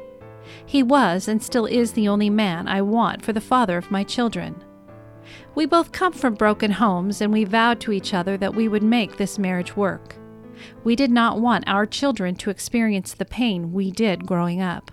He 0.65 0.83
was 0.83 1.27
and 1.27 1.41
still 1.41 1.65
is 1.65 1.93
the 1.93 2.07
only 2.07 2.29
man 2.29 2.67
I 2.67 2.81
want 2.81 3.23
for 3.23 3.33
the 3.33 3.41
father 3.41 3.77
of 3.77 3.91
my 3.91 4.03
children. 4.03 4.63
We 5.55 5.65
both 5.65 5.91
come 5.91 6.13
from 6.13 6.35
broken 6.35 6.71
homes 6.71 7.21
and 7.21 7.33
we 7.33 7.45
vowed 7.45 7.79
to 7.81 7.91
each 7.91 8.13
other 8.13 8.37
that 8.37 8.55
we 8.55 8.67
would 8.67 8.83
make 8.83 9.17
this 9.17 9.39
marriage 9.39 9.75
work. 9.75 10.15
We 10.83 10.95
did 10.95 11.11
not 11.11 11.39
want 11.39 11.67
our 11.67 11.85
children 11.85 12.35
to 12.35 12.49
experience 12.49 13.13
the 13.13 13.25
pain 13.25 13.73
we 13.73 13.91
did 13.91 14.27
growing 14.27 14.61
up. 14.61 14.91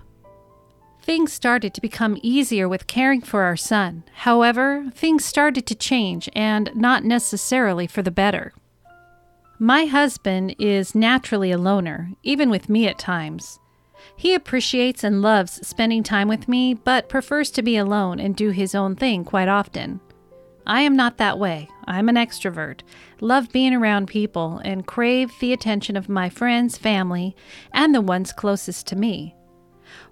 Things 1.03 1.33
started 1.33 1.73
to 1.73 1.81
become 1.81 2.17
easier 2.23 2.69
with 2.69 2.87
caring 2.87 3.19
for 3.19 3.41
our 3.41 3.57
son. 3.57 4.05
However, 4.13 4.85
things 4.95 5.25
started 5.25 5.67
to 5.67 5.75
change 5.75 6.29
and 6.33 6.71
not 6.75 7.03
necessarily 7.03 7.87
for 7.87 8.01
the 8.01 8.09
better. 8.09 8.53
My 9.59 9.83
husband 9.83 10.55
is 10.59 10.95
naturally 10.95 11.51
a 11.51 11.57
loner, 11.57 12.11
even 12.23 12.49
with 12.49 12.69
me 12.69 12.87
at 12.87 12.99
times. 12.99 13.59
He 14.15 14.33
appreciates 14.33 15.03
and 15.03 15.21
loves 15.21 15.67
spending 15.67 16.03
time 16.03 16.29
with 16.29 16.47
me, 16.47 16.73
but 16.73 17.09
prefers 17.09 17.51
to 17.51 17.61
be 17.61 17.75
alone 17.75 18.21
and 18.21 18.33
do 18.33 18.51
his 18.51 18.73
own 18.73 18.95
thing 18.95 19.25
quite 19.25 19.49
often. 19.49 19.99
I 20.65 20.83
am 20.83 20.95
not 20.95 21.17
that 21.17 21.37
way. 21.37 21.67
I'm 21.85 22.07
an 22.07 22.15
extrovert, 22.15 22.79
love 23.19 23.51
being 23.51 23.73
around 23.73 24.07
people, 24.07 24.61
and 24.63 24.87
crave 24.87 25.33
the 25.41 25.51
attention 25.51 25.97
of 25.97 26.07
my 26.07 26.29
friends, 26.29 26.77
family, 26.77 27.35
and 27.73 27.93
the 27.93 27.99
ones 27.99 28.31
closest 28.31 28.87
to 28.87 28.95
me. 28.95 29.35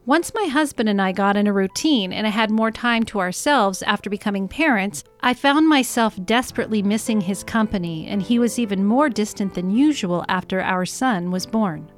Once 0.08 0.34
my 0.34 0.46
husband 0.46 0.90
and 0.90 1.00
I 1.00 1.12
got 1.12 1.38
in 1.38 1.46
a 1.46 1.54
routine 1.54 2.12
and 2.12 2.26
I 2.26 2.32
had 2.32 2.50
more 2.50 2.72
time 2.72 3.04
to 3.04 3.20
ourselves 3.20 3.84
after 3.84 4.10
becoming 4.10 4.48
parents, 4.48 5.04
I 5.22 5.36
found 5.36 5.70
myself 5.70 6.18
desperately 6.26 6.82
missing 6.82 7.22
his 7.22 7.44
company, 7.44 8.08
and 8.08 8.20
he 8.20 8.40
was 8.40 8.58
even 8.58 8.84
more 8.84 9.10
distant 9.10 9.54
than 9.54 9.70
usual 9.70 10.26
after 10.28 10.60
our 10.60 10.88
son 10.88 11.30
was 11.30 11.46
born. 11.46 11.92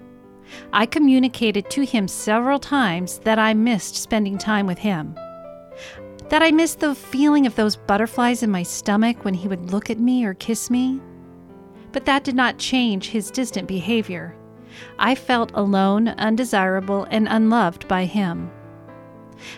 I 0.73 0.85
communicated 0.85 1.69
to 1.69 1.85
him 1.85 2.09
several 2.09 2.59
times 2.59 3.19
that 3.19 3.39
I 3.39 3.53
missed 3.53 3.95
spending 3.95 4.37
time 4.37 4.67
with 4.67 4.79
him. 4.79 5.15
That 6.27 6.43
I 6.43 6.51
missed 6.51 6.81
the 6.81 6.95
feeling 6.95 7.47
of 7.47 7.55
those 7.55 7.77
butterflies 7.77 8.43
in 8.43 8.51
my 8.51 8.63
stomach 8.63 9.23
when 9.23 9.33
he 9.33 9.47
would 9.47 9.71
look 9.71 9.89
at 9.89 9.99
me 9.99 10.25
or 10.25 10.33
kiss 10.33 10.69
me. 10.69 10.99
But 11.93 12.03
that 12.03 12.25
did 12.25 12.35
not 12.35 12.57
change 12.57 13.07
his 13.07 13.31
distant 13.31 13.65
behavior. 13.65 14.35
I 14.99 15.15
felt 15.15 15.51
alone, 15.53 16.09
undesirable, 16.09 17.07
and 17.09 17.27
unloved 17.29 17.87
by 17.87 18.05
him. 18.05 18.51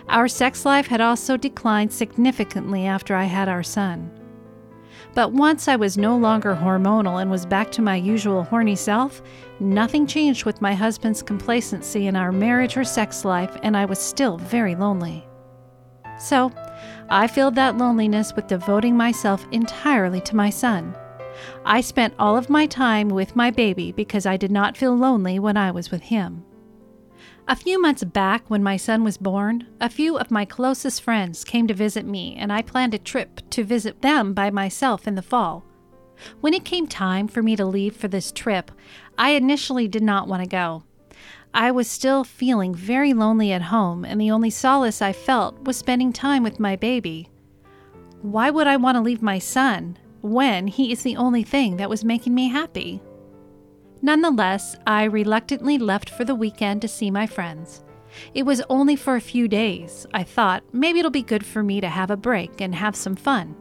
Our 0.10 0.28
sex 0.28 0.66
life 0.66 0.88
had 0.88 1.02
also 1.02 1.38
declined 1.38 1.94
significantly 1.94 2.86
after 2.86 3.16
I 3.16 3.26
had 3.26 3.50
our 3.50 3.64
son. 3.64 4.12
But 5.14 5.32
once 5.32 5.68
I 5.68 5.78
was 5.78 5.98
no 5.98 6.18
longer 6.18 6.56
hormonal 6.56 7.22
and 7.22 7.32
was 7.32 7.46
back 7.46 7.72
to 7.74 7.82
my 7.82 7.96
usual 7.96 8.44
horny 8.44 8.76
self, 8.76 9.22
nothing 9.60 10.08
changed 10.08 10.46
with 10.46 10.62
my 10.62 10.74
husband's 10.74 11.24
complacency 11.24 12.08
in 12.08 12.16
our 12.16 12.32
marriage 12.32 12.76
or 12.76 12.84
sex 12.84 13.24
life, 13.24 13.58
and 13.64 13.78
I 13.78 13.86
was 13.86 14.00
still 14.00 14.38
very 14.38 14.76
lonely. 14.76 15.26
So, 16.20 16.52
I 17.10 17.28
filled 17.28 17.56
that 17.56 17.78
loneliness 17.78 18.36
with 18.36 18.48
devoting 18.48 18.98
myself 18.98 19.46
entirely 19.52 20.22
to 20.22 20.36
my 20.36 20.50
son. 20.50 20.96
I 21.66 21.82
spent 21.82 22.14
all 22.18 22.38
of 22.38 22.50
my 22.50 22.66
time 22.66 23.10
with 23.10 23.36
my 23.36 23.52
baby 23.52 23.92
because 23.92 24.26
I 24.26 24.38
did 24.38 24.52
not 24.52 24.78
feel 24.78 24.96
lonely 24.96 25.40
when 25.40 25.58
I 25.58 25.72
was 25.72 25.92
with 25.92 26.04
him. 26.04 26.44
A 27.48 27.56
few 27.56 27.80
months 27.80 28.04
back, 28.04 28.50
when 28.50 28.64
my 28.64 28.76
son 28.76 29.04
was 29.04 29.18
born, 29.18 29.68
a 29.80 29.90
few 29.90 30.18
of 30.18 30.32
my 30.32 30.46
closest 30.46 31.04
friends 31.04 31.44
came 31.44 31.68
to 31.68 31.74
visit 31.76 32.06
me, 32.06 32.36
and 32.40 32.52
I 32.52 32.64
planned 32.64 32.96
a 32.96 33.00
trip 33.00 33.42
to 33.52 33.64
visit 33.64 34.02
them 34.02 34.34
by 34.34 34.50
myself 34.50 35.08
in 35.08 35.14
the 35.14 35.22
fall. 35.22 35.64
When 36.42 36.54
it 36.54 36.66
came 36.66 36.88
time 36.88 37.28
for 37.28 37.44
me 37.44 37.56
to 37.56 37.66
leave 37.66 37.96
for 37.96 38.08
this 38.08 38.32
trip, 38.32 38.72
I 39.18 39.32
initially 39.32 39.88
did 39.88 40.02
not 40.02 40.28
want 40.28 40.44
to 40.44 40.50
go. 40.50 40.84
I 41.54 41.72
was 41.72 41.88
still 41.88 42.24
feeling 42.24 42.74
very 42.74 43.14
lonely 43.14 43.52
at 43.52 43.62
home, 43.64 44.06
and 44.06 44.20
the 44.20 44.32
only 44.32 44.50
solace 44.50 45.02
I 45.02 45.14
felt 45.14 45.66
was 45.66 45.78
spending 45.78 46.12
time 46.12 46.42
with 46.42 46.60
my 46.60 46.76
baby. 46.76 47.30
Why 48.22 48.50
would 48.50 48.66
I 48.66 48.78
want 48.78 48.96
to 48.96 49.02
leave 49.02 49.22
my 49.22 49.40
son? 49.40 49.98
When 50.26 50.68
he 50.68 50.92
is 50.92 51.04
the 51.04 51.16
only 51.16 51.44
thing 51.44 51.78
that 51.78 51.90
was 51.90 52.04
making 52.04 52.34
me 52.34 52.50
happy. 52.50 53.02
Nonetheless, 54.02 54.76
I 54.86 55.06
reluctantly 55.06 55.78
left 55.78 56.10
for 56.10 56.26
the 56.26 56.36
weekend 56.36 56.82
to 56.82 56.88
see 56.88 57.10
my 57.10 57.26
friends. 57.26 57.84
It 58.34 58.44
was 58.44 58.62
only 58.70 58.96
for 58.96 59.16
a 59.16 59.22
few 59.22 59.48
days. 59.48 60.06
I 60.14 60.24
thought 60.24 60.64
maybe 60.72 61.00
it'll 61.00 61.12
be 61.12 61.24
good 61.24 61.46
for 61.46 61.64
me 61.64 61.82
to 61.82 61.88
have 61.88 62.12
a 62.12 62.18
break 62.18 62.62
and 62.62 62.76
have 62.76 62.96
some 62.96 63.16
fun. 63.16 63.56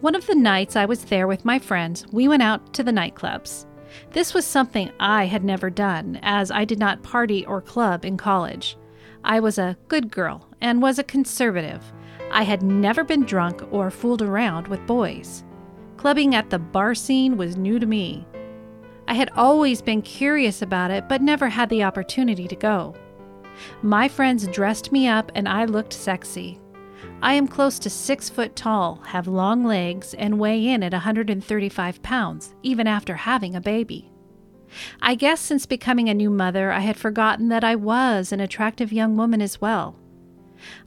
One 0.00 0.14
of 0.14 0.26
the 0.26 0.34
nights 0.34 0.76
I 0.76 0.86
was 0.86 1.04
there 1.04 1.26
with 1.26 1.44
my 1.44 1.58
friends, 1.58 2.06
we 2.12 2.28
went 2.28 2.42
out 2.42 2.72
to 2.74 2.82
the 2.82 2.92
nightclubs. 2.92 3.66
This 4.12 4.32
was 4.32 4.46
something 4.46 4.90
I 4.98 5.26
had 5.26 5.44
never 5.44 5.70
done, 5.70 6.18
as 6.22 6.50
I 6.50 6.64
did 6.64 6.78
not 6.78 7.02
party 7.02 7.44
or 7.44 7.60
club 7.60 8.04
in 8.04 8.16
college. 8.16 8.77
I 9.24 9.40
was 9.40 9.58
a 9.58 9.76
good 9.88 10.10
girl 10.10 10.48
and 10.60 10.82
was 10.82 10.98
a 10.98 11.04
conservative. 11.04 11.82
I 12.30 12.42
had 12.42 12.62
never 12.62 13.04
been 13.04 13.24
drunk 13.24 13.62
or 13.70 13.90
fooled 13.90 14.22
around 14.22 14.68
with 14.68 14.86
boys. 14.86 15.44
Clubbing 15.96 16.34
at 16.34 16.50
the 16.50 16.58
bar 16.58 16.94
scene 16.94 17.36
was 17.36 17.56
new 17.56 17.78
to 17.78 17.86
me. 17.86 18.26
I 19.08 19.14
had 19.14 19.30
always 19.36 19.80
been 19.82 20.02
curious 20.02 20.62
about 20.62 20.90
it, 20.90 21.08
but 21.08 21.22
never 21.22 21.48
had 21.48 21.70
the 21.70 21.82
opportunity 21.82 22.46
to 22.46 22.56
go. 22.56 22.94
My 23.82 24.08
friends 24.08 24.46
dressed 24.48 24.92
me 24.92 25.08
up 25.08 25.32
and 25.34 25.48
I 25.48 25.64
looked 25.64 25.92
sexy. 25.92 26.60
I 27.22 27.34
am 27.34 27.48
close 27.48 27.78
to 27.80 27.90
six 27.90 28.28
foot 28.28 28.54
tall, 28.54 29.00
have 29.06 29.26
long 29.26 29.64
legs, 29.64 30.14
and 30.14 30.38
weigh 30.38 30.68
in 30.68 30.82
at 30.82 30.92
135 30.92 32.02
pounds, 32.02 32.54
even 32.62 32.86
after 32.86 33.16
having 33.16 33.56
a 33.56 33.60
baby. 33.60 34.12
I 35.00 35.14
guess 35.14 35.40
since 35.40 35.66
becoming 35.66 36.08
a 36.08 36.14
new 36.14 36.30
mother, 36.30 36.70
I 36.70 36.80
had 36.80 36.96
forgotten 36.96 37.48
that 37.48 37.64
I 37.64 37.74
was 37.74 38.32
an 38.32 38.40
attractive 38.40 38.92
young 38.92 39.16
woman 39.16 39.40
as 39.40 39.60
well. 39.60 39.96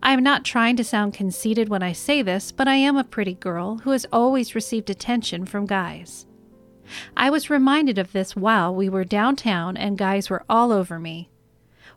I 0.04 0.14
am 0.14 0.24
not 0.24 0.44
trying 0.44 0.76
to 0.78 0.84
sound 0.84 1.14
conceited 1.14 1.70
when 1.70 1.84
I 1.84 1.94
say 1.94 2.22
this, 2.22 2.52
but 2.52 2.68
I 2.68 2.76
am 2.76 2.98
a 2.98 3.04
pretty 3.04 3.36
girl 3.36 3.78
who 3.78 3.92
has 3.92 4.06
always 4.12 4.56
received 4.56 4.90
attention 4.90 5.46
from 5.46 5.66
guys. 5.66 6.26
I 7.16 7.30
was 7.30 7.50
reminded 7.50 7.98
of 7.98 8.12
this 8.12 8.36
while 8.36 8.76
we 8.76 8.90
were 8.90 9.06
downtown 9.06 9.78
and 9.78 9.98
guys 9.98 10.30
were 10.30 10.44
all 10.50 10.72
over 10.72 11.00
me. 11.00 11.30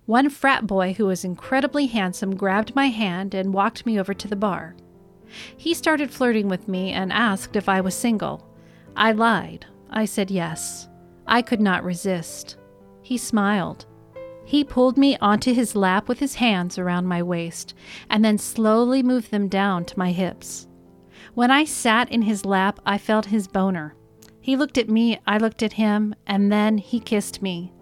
One 0.06 0.28
frat 0.28 0.66
boy 0.66 0.92
who 0.92 1.06
was 1.06 1.24
incredibly 1.24 1.86
handsome 1.86 2.36
grabbed 2.36 2.76
my 2.76 2.88
hand 2.88 3.34
and 3.34 3.54
walked 3.54 3.86
me 3.86 3.98
over 3.98 4.14
to 4.14 4.28
the 4.28 4.36
bar. 4.36 4.76
He 5.56 5.74
started 5.74 6.10
flirting 6.10 6.48
with 6.48 6.68
me 6.68 6.92
and 6.92 7.12
asked 7.12 7.56
if 7.56 7.68
I 7.68 7.80
was 7.80 7.94
single. 7.94 8.46
I 8.94 9.12
lied. 9.12 9.66
I 9.90 10.04
said 10.04 10.30
yes. 10.30 10.88
I 11.26 11.42
could 11.42 11.60
not 11.60 11.84
resist. 11.84 12.56
He 13.02 13.18
smiled. 13.18 13.86
He 14.44 14.62
pulled 14.62 14.98
me 14.98 15.16
onto 15.18 15.54
his 15.54 15.74
lap 15.74 16.08
with 16.08 16.18
his 16.18 16.34
hands 16.34 16.78
around 16.78 17.06
my 17.06 17.22
waist 17.22 17.74
and 18.10 18.24
then 18.24 18.38
slowly 18.38 19.02
moved 19.02 19.30
them 19.30 19.48
down 19.48 19.84
to 19.86 19.98
my 19.98 20.12
hips. 20.12 20.68
When 21.34 21.50
I 21.50 21.64
sat 21.64 22.10
in 22.10 22.22
his 22.22 22.44
lap, 22.44 22.78
I 22.84 22.98
felt 22.98 23.26
his 23.26 23.48
boner. 23.48 23.94
He 24.40 24.56
looked 24.56 24.76
at 24.76 24.90
me, 24.90 25.18
I 25.26 25.38
looked 25.38 25.62
at 25.62 25.72
him, 25.74 26.14
and 26.26 26.52
then 26.52 26.76
he 26.78 27.00
kissed 27.00 27.40
me. 27.40 27.72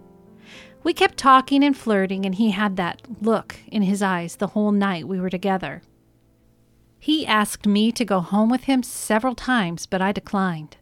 We 0.83 0.93
kept 0.93 1.17
talking 1.17 1.63
and 1.63 1.75
flirting, 1.75 2.25
and 2.25 2.35
he 2.35 2.51
had 2.51 2.77
that 2.77 3.01
look 3.21 3.57
in 3.67 3.83
his 3.83 4.01
eyes 4.01 4.37
the 4.37 4.47
whole 4.47 4.71
night 4.71 5.07
we 5.07 5.19
were 5.19 5.29
together. 5.29 5.81
He 6.99 7.27
asked 7.27 7.67
me 7.67 7.91
to 7.91 8.05
go 8.05 8.21
home 8.21 8.49
with 8.49 8.63
him 8.63 8.81
several 8.81 9.35
times, 9.35 9.85
but 9.85 10.01
I 10.01 10.13
declined. 10.13 10.77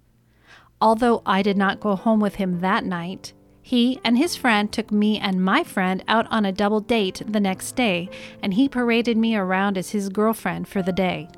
Although 0.81 1.21
I 1.25 1.43
did 1.43 1.57
not 1.57 1.79
go 1.79 1.95
home 1.95 2.19
with 2.19 2.35
him 2.35 2.59
that 2.59 2.83
night, 2.83 3.33
he 3.61 3.99
and 4.03 4.17
his 4.17 4.35
friend 4.35 4.71
took 4.71 4.91
me 4.91 5.19
and 5.19 5.43
my 5.43 5.63
friend 5.63 6.03
out 6.07 6.25
on 6.31 6.45
a 6.45 6.51
double 6.51 6.81
date 6.81 7.21
the 7.25 7.39
next 7.39 7.75
day, 7.75 8.09
and 8.41 8.55
he 8.55 8.67
paraded 8.67 9.15
me 9.15 9.35
around 9.35 9.77
as 9.77 9.91
his 9.91 10.09
girlfriend 10.09 10.67
for 10.67 10.81
the 10.81 10.91
day. 10.91 11.29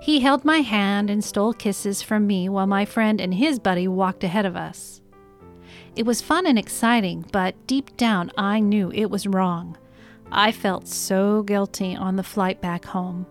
He 0.00 0.20
held 0.20 0.44
my 0.44 0.58
hand 0.58 1.10
and 1.10 1.24
stole 1.24 1.54
kisses 1.54 2.02
from 2.02 2.26
me 2.26 2.48
while 2.48 2.66
my 2.66 2.84
friend 2.84 3.20
and 3.20 3.34
his 3.34 3.58
buddy 3.58 3.88
walked 3.88 4.22
ahead 4.22 4.46
of 4.46 4.56
us. 4.56 5.00
It 5.96 6.06
was 6.06 6.20
fun 6.20 6.46
and 6.46 6.58
exciting, 6.58 7.24
but 7.32 7.66
deep 7.66 7.96
down 7.96 8.30
I 8.36 8.60
knew 8.60 8.92
it 8.92 9.10
was 9.10 9.26
wrong. 9.26 9.78
I 10.30 10.52
felt 10.52 10.88
so 10.88 11.42
guilty 11.42 11.96
on 11.96 12.16
the 12.16 12.22
flight 12.22 12.60
back 12.60 12.84
home. 12.84 13.26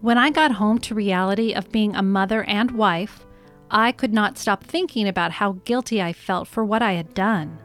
When 0.00 0.16
I 0.16 0.30
got 0.30 0.52
home 0.52 0.78
to 0.80 0.94
reality 0.94 1.52
of 1.52 1.72
being 1.72 1.94
a 1.94 2.02
mother 2.02 2.44
and 2.44 2.70
wife, 2.70 3.26
I 3.70 3.92
could 3.92 4.14
not 4.14 4.38
stop 4.38 4.64
thinking 4.64 5.06
about 5.06 5.32
how 5.32 5.52
guilty 5.64 6.00
I 6.00 6.12
felt 6.12 6.48
for 6.48 6.64
what 6.64 6.82
I 6.82 6.92
had 6.92 7.12
done. 7.12 7.58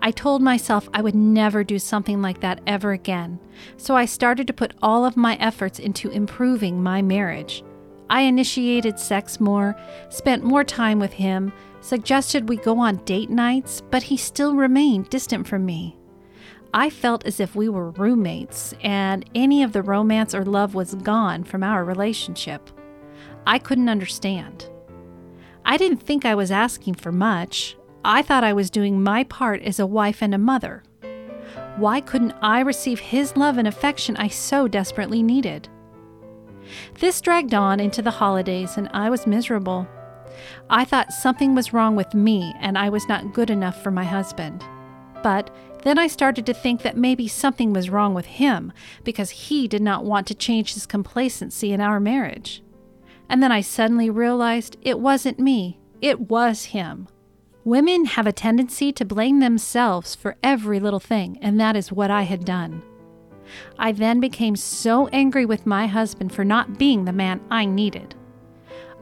I 0.00 0.10
told 0.10 0.42
myself 0.42 0.88
I 0.94 1.02
would 1.02 1.14
never 1.14 1.64
do 1.64 1.78
something 1.78 2.22
like 2.22 2.40
that 2.40 2.60
ever 2.66 2.92
again, 2.92 3.40
so 3.76 3.96
I 3.96 4.04
started 4.04 4.46
to 4.46 4.52
put 4.52 4.74
all 4.80 5.04
of 5.04 5.16
my 5.16 5.36
efforts 5.36 5.78
into 5.78 6.10
improving 6.10 6.82
my 6.82 7.02
marriage. 7.02 7.64
I 8.10 8.22
initiated 8.22 8.98
sex 8.98 9.40
more, 9.40 9.76
spent 10.08 10.44
more 10.44 10.64
time 10.64 10.98
with 10.98 11.12
him, 11.12 11.52
suggested 11.80 12.48
we 12.48 12.56
go 12.56 12.78
on 12.78 13.04
date 13.04 13.30
nights, 13.30 13.82
but 13.90 14.04
he 14.04 14.16
still 14.16 14.54
remained 14.54 15.10
distant 15.10 15.46
from 15.46 15.66
me. 15.66 15.96
I 16.72 16.90
felt 16.90 17.26
as 17.26 17.40
if 17.40 17.54
we 17.54 17.68
were 17.68 17.90
roommates, 17.90 18.74
and 18.82 19.28
any 19.34 19.62
of 19.62 19.72
the 19.72 19.82
romance 19.82 20.34
or 20.34 20.44
love 20.44 20.74
was 20.74 20.94
gone 20.94 21.44
from 21.44 21.62
our 21.62 21.84
relationship. 21.84 22.70
I 23.46 23.58
couldn't 23.58 23.88
understand. 23.88 24.68
I 25.68 25.76
didn't 25.76 25.98
think 25.98 26.24
I 26.24 26.34
was 26.34 26.50
asking 26.50 26.94
for 26.94 27.12
much. 27.12 27.76
I 28.02 28.22
thought 28.22 28.42
I 28.42 28.54
was 28.54 28.70
doing 28.70 29.02
my 29.02 29.22
part 29.24 29.60
as 29.60 29.78
a 29.78 29.86
wife 29.86 30.22
and 30.22 30.34
a 30.34 30.38
mother. 30.38 30.82
Why 31.76 32.00
couldn't 32.00 32.34
I 32.40 32.60
receive 32.60 32.98
his 32.98 33.36
love 33.36 33.58
and 33.58 33.68
affection 33.68 34.16
I 34.16 34.28
so 34.28 34.66
desperately 34.66 35.22
needed? 35.22 35.68
This 37.00 37.20
dragged 37.20 37.52
on 37.52 37.80
into 37.80 38.00
the 38.00 38.12
holidays, 38.12 38.78
and 38.78 38.88
I 38.94 39.10
was 39.10 39.26
miserable. 39.26 39.86
I 40.70 40.86
thought 40.86 41.12
something 41.12 41.54
was 41.54 41.74
wrong 41.74 41.96
with 41.96 42.14
me 42.14 42.54
and 42.60 42.78
I 42.78 42.88
was 42.88 43.06
not 43.06 43.34
good 43.34 43.50
enough 43.50 43.82
for 43.82 43.90
my 43.90 44.04
husband. 44.04 44.64
But 45.22 45.54
then 45.82 45.98
I 45.98 46.06
started 46.06 46.46
to 46.46 46.54
think 46.54 46.80
that 46.80 46.96
maybe 46.96 47.28
something 47.28 47.74
was 47.74 47.90
wrong 47.90 48.14
with 48.14 48.26
him 48.26 48.72
because 49.04 49.30
he 49.30 49.68
did 49.68 49.82
not 49.82 50.06
want 50.06 50.26
to 50.28 50.34
change 50.34 50.72
his 50.72 50.86
complacency 50.86 51.74
in 51.74 51.82
our 51.82 52.00
marriage. 52.00 52.62
And 53.28 53.42
then 53.42 53.52
I 53.52 53.60
suddenly 53.60 54.10
realized 54.10 54.76
it 54.82 54.98
wasn't 54.98 55.38
me, 55.38 55.78
it 56.00 56.20
was 56.30 56.66
him. 56.66 57.08
Women 57.64 58.06
have 58.06 58.26
a 58.26 58.32
tendency 58.32 58.92
to 58.92 59.04
blame 59.04 59.40
themselves 59.40 60.14
for 60.14 60.36
every 60.42 60.80
little 60.80 61.00
thing, 61.00 61.38
and 61.42 61.60
that 61.60 61.76
is 61.76 61.92
what 61.92 62.10
I 62.10 62.22
had 62.22 62.44
done. 62.44 62.82
I 63.78 63.92
then 63.92 64.20
became 64.20 64.56
so 64.56 65.08
angry 65.08 65.44
with 65.44 65.66
my 65.66 65.86
husband 65.86 66.32
for 66.32 66.44
not 66.44 66.78
being 66.78 67.04
the 67.04 67.12
man 67.12 67.40
I 67.50 67.66
needed. 67.66 68.14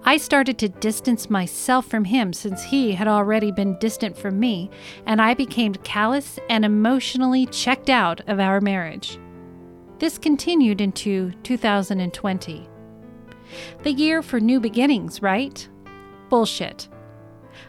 I 0.04 0.18
started 0.18 0.58
to 0.58 0.68
distance 0.68 1.28
myself 1.28 1.86
from 1.86 2.04
him 2.04 2.32
since 2.32 2.62
he 2.62 2.92
had 2.92 3.08
already 3.08 3.50
been 3.50 3.78
distant 3.78 4.16
from 4.16 4.38
me, 4.38 4.70
and 5.04 5.20
I 5.20 5.34
became 5.34 5.74
callous 5.74 6.38
and 6.48 6.64
emotionally 6.64 7.46
checked 7.46 7.90
out 7.90 8.20
of 8.28 8.38
our 8.38 8.60
marriage. 8.60 9.18
This 9.98 10.16
continued 10.18 10.80
into 10.80 11.32
2020. 11.42 12.68
The 13.82 13.92
year 13.92 14.22
for 14.22 14.40
new 14.40 14.60
beginnings, 14.60 15.22
right? 15.22 15.68
Bullshit. 16.28 16.88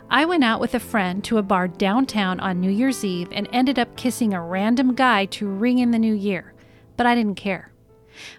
I 0.10 0.26
went 0.26 0.44
out 0.44 0.60
with 0.60 0.74
a 0.74 0.80
friend 0.80 1.24
to 1.26 1.38
a 1.38 1.44
bar 1.44 1.68
downtown 1.68 2.40
on 2.40 2.62
New 2.62 2.72
Year's 2.72 3.04
Eve 3.04 3.28
and 3.32 3.48
ended 3.52 3.78
up 3.78 3.96
kissing 3.98 4.34
a 4.34 4.42
random 4.42 4.96
guy 4.96 5.26
to 5.26 5.48
ring 5.48 5.80
in 5.80 5.92
the 5.92 6.00
new 6.00 6.14
year, 6.14 6.54
but 6.96 7.06
I 7.06 7.14
didn't 7.14 7.36
care. 7.36 7.72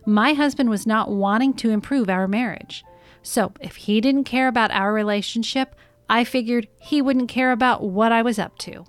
My 0.07 0.33
husband 0.33 0.71
was 0.71 0.87
not 0.87 1.11
wanting 1.11 1.55
to 1.55 1.71
improve 1.71 2.09
our 2.09 2.27
marriage. 2.27 2.85
So 3.23 3.53
if 3.61 3.77
he 3.77 4.01
didn't 4.01 4.25
care 4.25 4.49
about 4.49 4.71
our 4.71 4.93
relationship, 4.93 5.75
I 6.09 6.25
figured 6.25 6.69
he 6.81 7.03
wouldn't 7.03 7.29
care 7.29 7.53
about 7.53 7.83
what 7.83 8.13
I 8.13 8.23
was 8.23 8.39
up 8.39 8.57
to. 8.61 8.85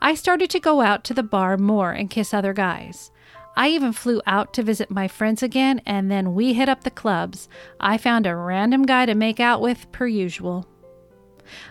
I 0.00 0.14
started 0.14 0.50
to 0.50 0.60
go 0.60 0.82
out 0.82 1.02
to 1.04 1.14
the 1.14 1.22
bar 1.22 1.56
more 1.56 1.92
and 1.92 2.10
kiss 2.10 2.34
other 2.34 2.52
guys. 2.52 3.10
I 3.56 3.68
even 3.68 3.92
flew 3.92 4.22
out 4.26 4.54
to 4.54 4.62
visit 4.62 4.90
my 4.90 5.08
friends 5.08 5.42
again, 5.42 5.82
and 5.84 6.10
then 6.10 6.34
we 6.34 6.54
hit 6.54 6.68
up 6.68 6.84
the 6.84 6.90
clubs. 6.90 7.48
I 7.78 7.98
found 7.98 8.26
a 8.26 8.34
random 8.34 8.84
guy 8.84 9.06
to 9.06 9.14
make 9.14 9.40
out 9.40 9.60
with, 9.60 9.90
per 9.92 10.06
usual. 10.06 10.66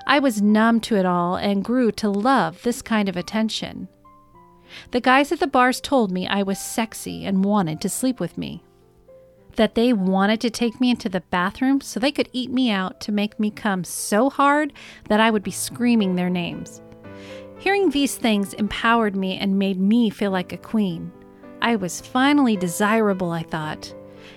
I 0.06 0.20
was 0.20 0.42
numb 0.42 0.80
to 0.82 0.96
it 0.96 1.06
all 1.06 1.36
and 1.36 1.64
grew 1.64 1.92
to 1.94 2.10
love 2.10 2.62
this 2.62 2.82
kind 2.82 3.10
of 3.10 3.18
attention. 3.18 3.88
The 4.92 5.02
guys 5.02 5.32
at 5.32 5.40
the 5.40 5.48
bars 5.48 5.82
told 5.82 6.12
me 6.12 6.28
I 6.28 6.44
was 6.44 6.60
sexy 6.60 7.26
and 7.26 7.44
wanted 7.44 7.82
to 7.82 7.90
sleep 7.90 8.20
with 8.20 8.38
me. 8.38 8.64
That 9.56 9.76
they 9.76 9.92
wanted 9.92 10.40
to 10.42 10.50
take 10.50 10.80
me 10.80 10.92
into 10.92 11.10
the 11.10 11.22
bathroom 11.22 11.82
so 11.82 12.00
they 12.00 12.12
could 12.12 12.30
eat 12.32 12.52
me 12.52 12.70
out 12.70 13.02
to 13.02 13.12
make 13.12 13.40
me 13.40 13.52
come 13.52 13.84
so 13.84 14.30
hard 14.30 14.72
that 15.10 15.20
I 15.20 15.30
would 15.30 15.44
be 15.44 15.52
screaming 15.52 16.16
their 16.16 16.30
names. 16.30 16.82
Hearing 17.58 17.90
these 17.90 18.16
things 18.16 18.54
empowered 18.54 19.16
me 19.16 19.38
and 19.38 19.60
made 19.60 19.80
me 19.80 20.10
feel 20.10 20.32
like 20.32 20.54
a 20.54 20.58
queen. 20.58 21.12
I 21.62 21.76
was 21.76 22.02
finally 22.02 22.58
desirable, 22.58 23.32
I 23.32 23.44
thought. 23.44 23.94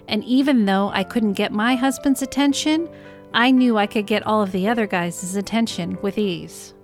And 0.08 0.22
even 0.24 0.66
though 0.66 0.90
I 0.92 1.04
couldn't 1.04 1.32
get 1.32 1.52
my 1.52 1.74
husband's 1.74 2.22
attention, 2.22 2.88
I 3.32 3.50
knew 3.50 3.78
I 3.78 3.86
could 3.86 4.06
get 4.06 4.26
all 4.26 4.42
of 4.42 4.52
the 4.52 4.68
other 4.68 4.86
guys' 4.86 5.34
attention 5.34 5.98
with 6.02 6.18
ease. 6.18 6.74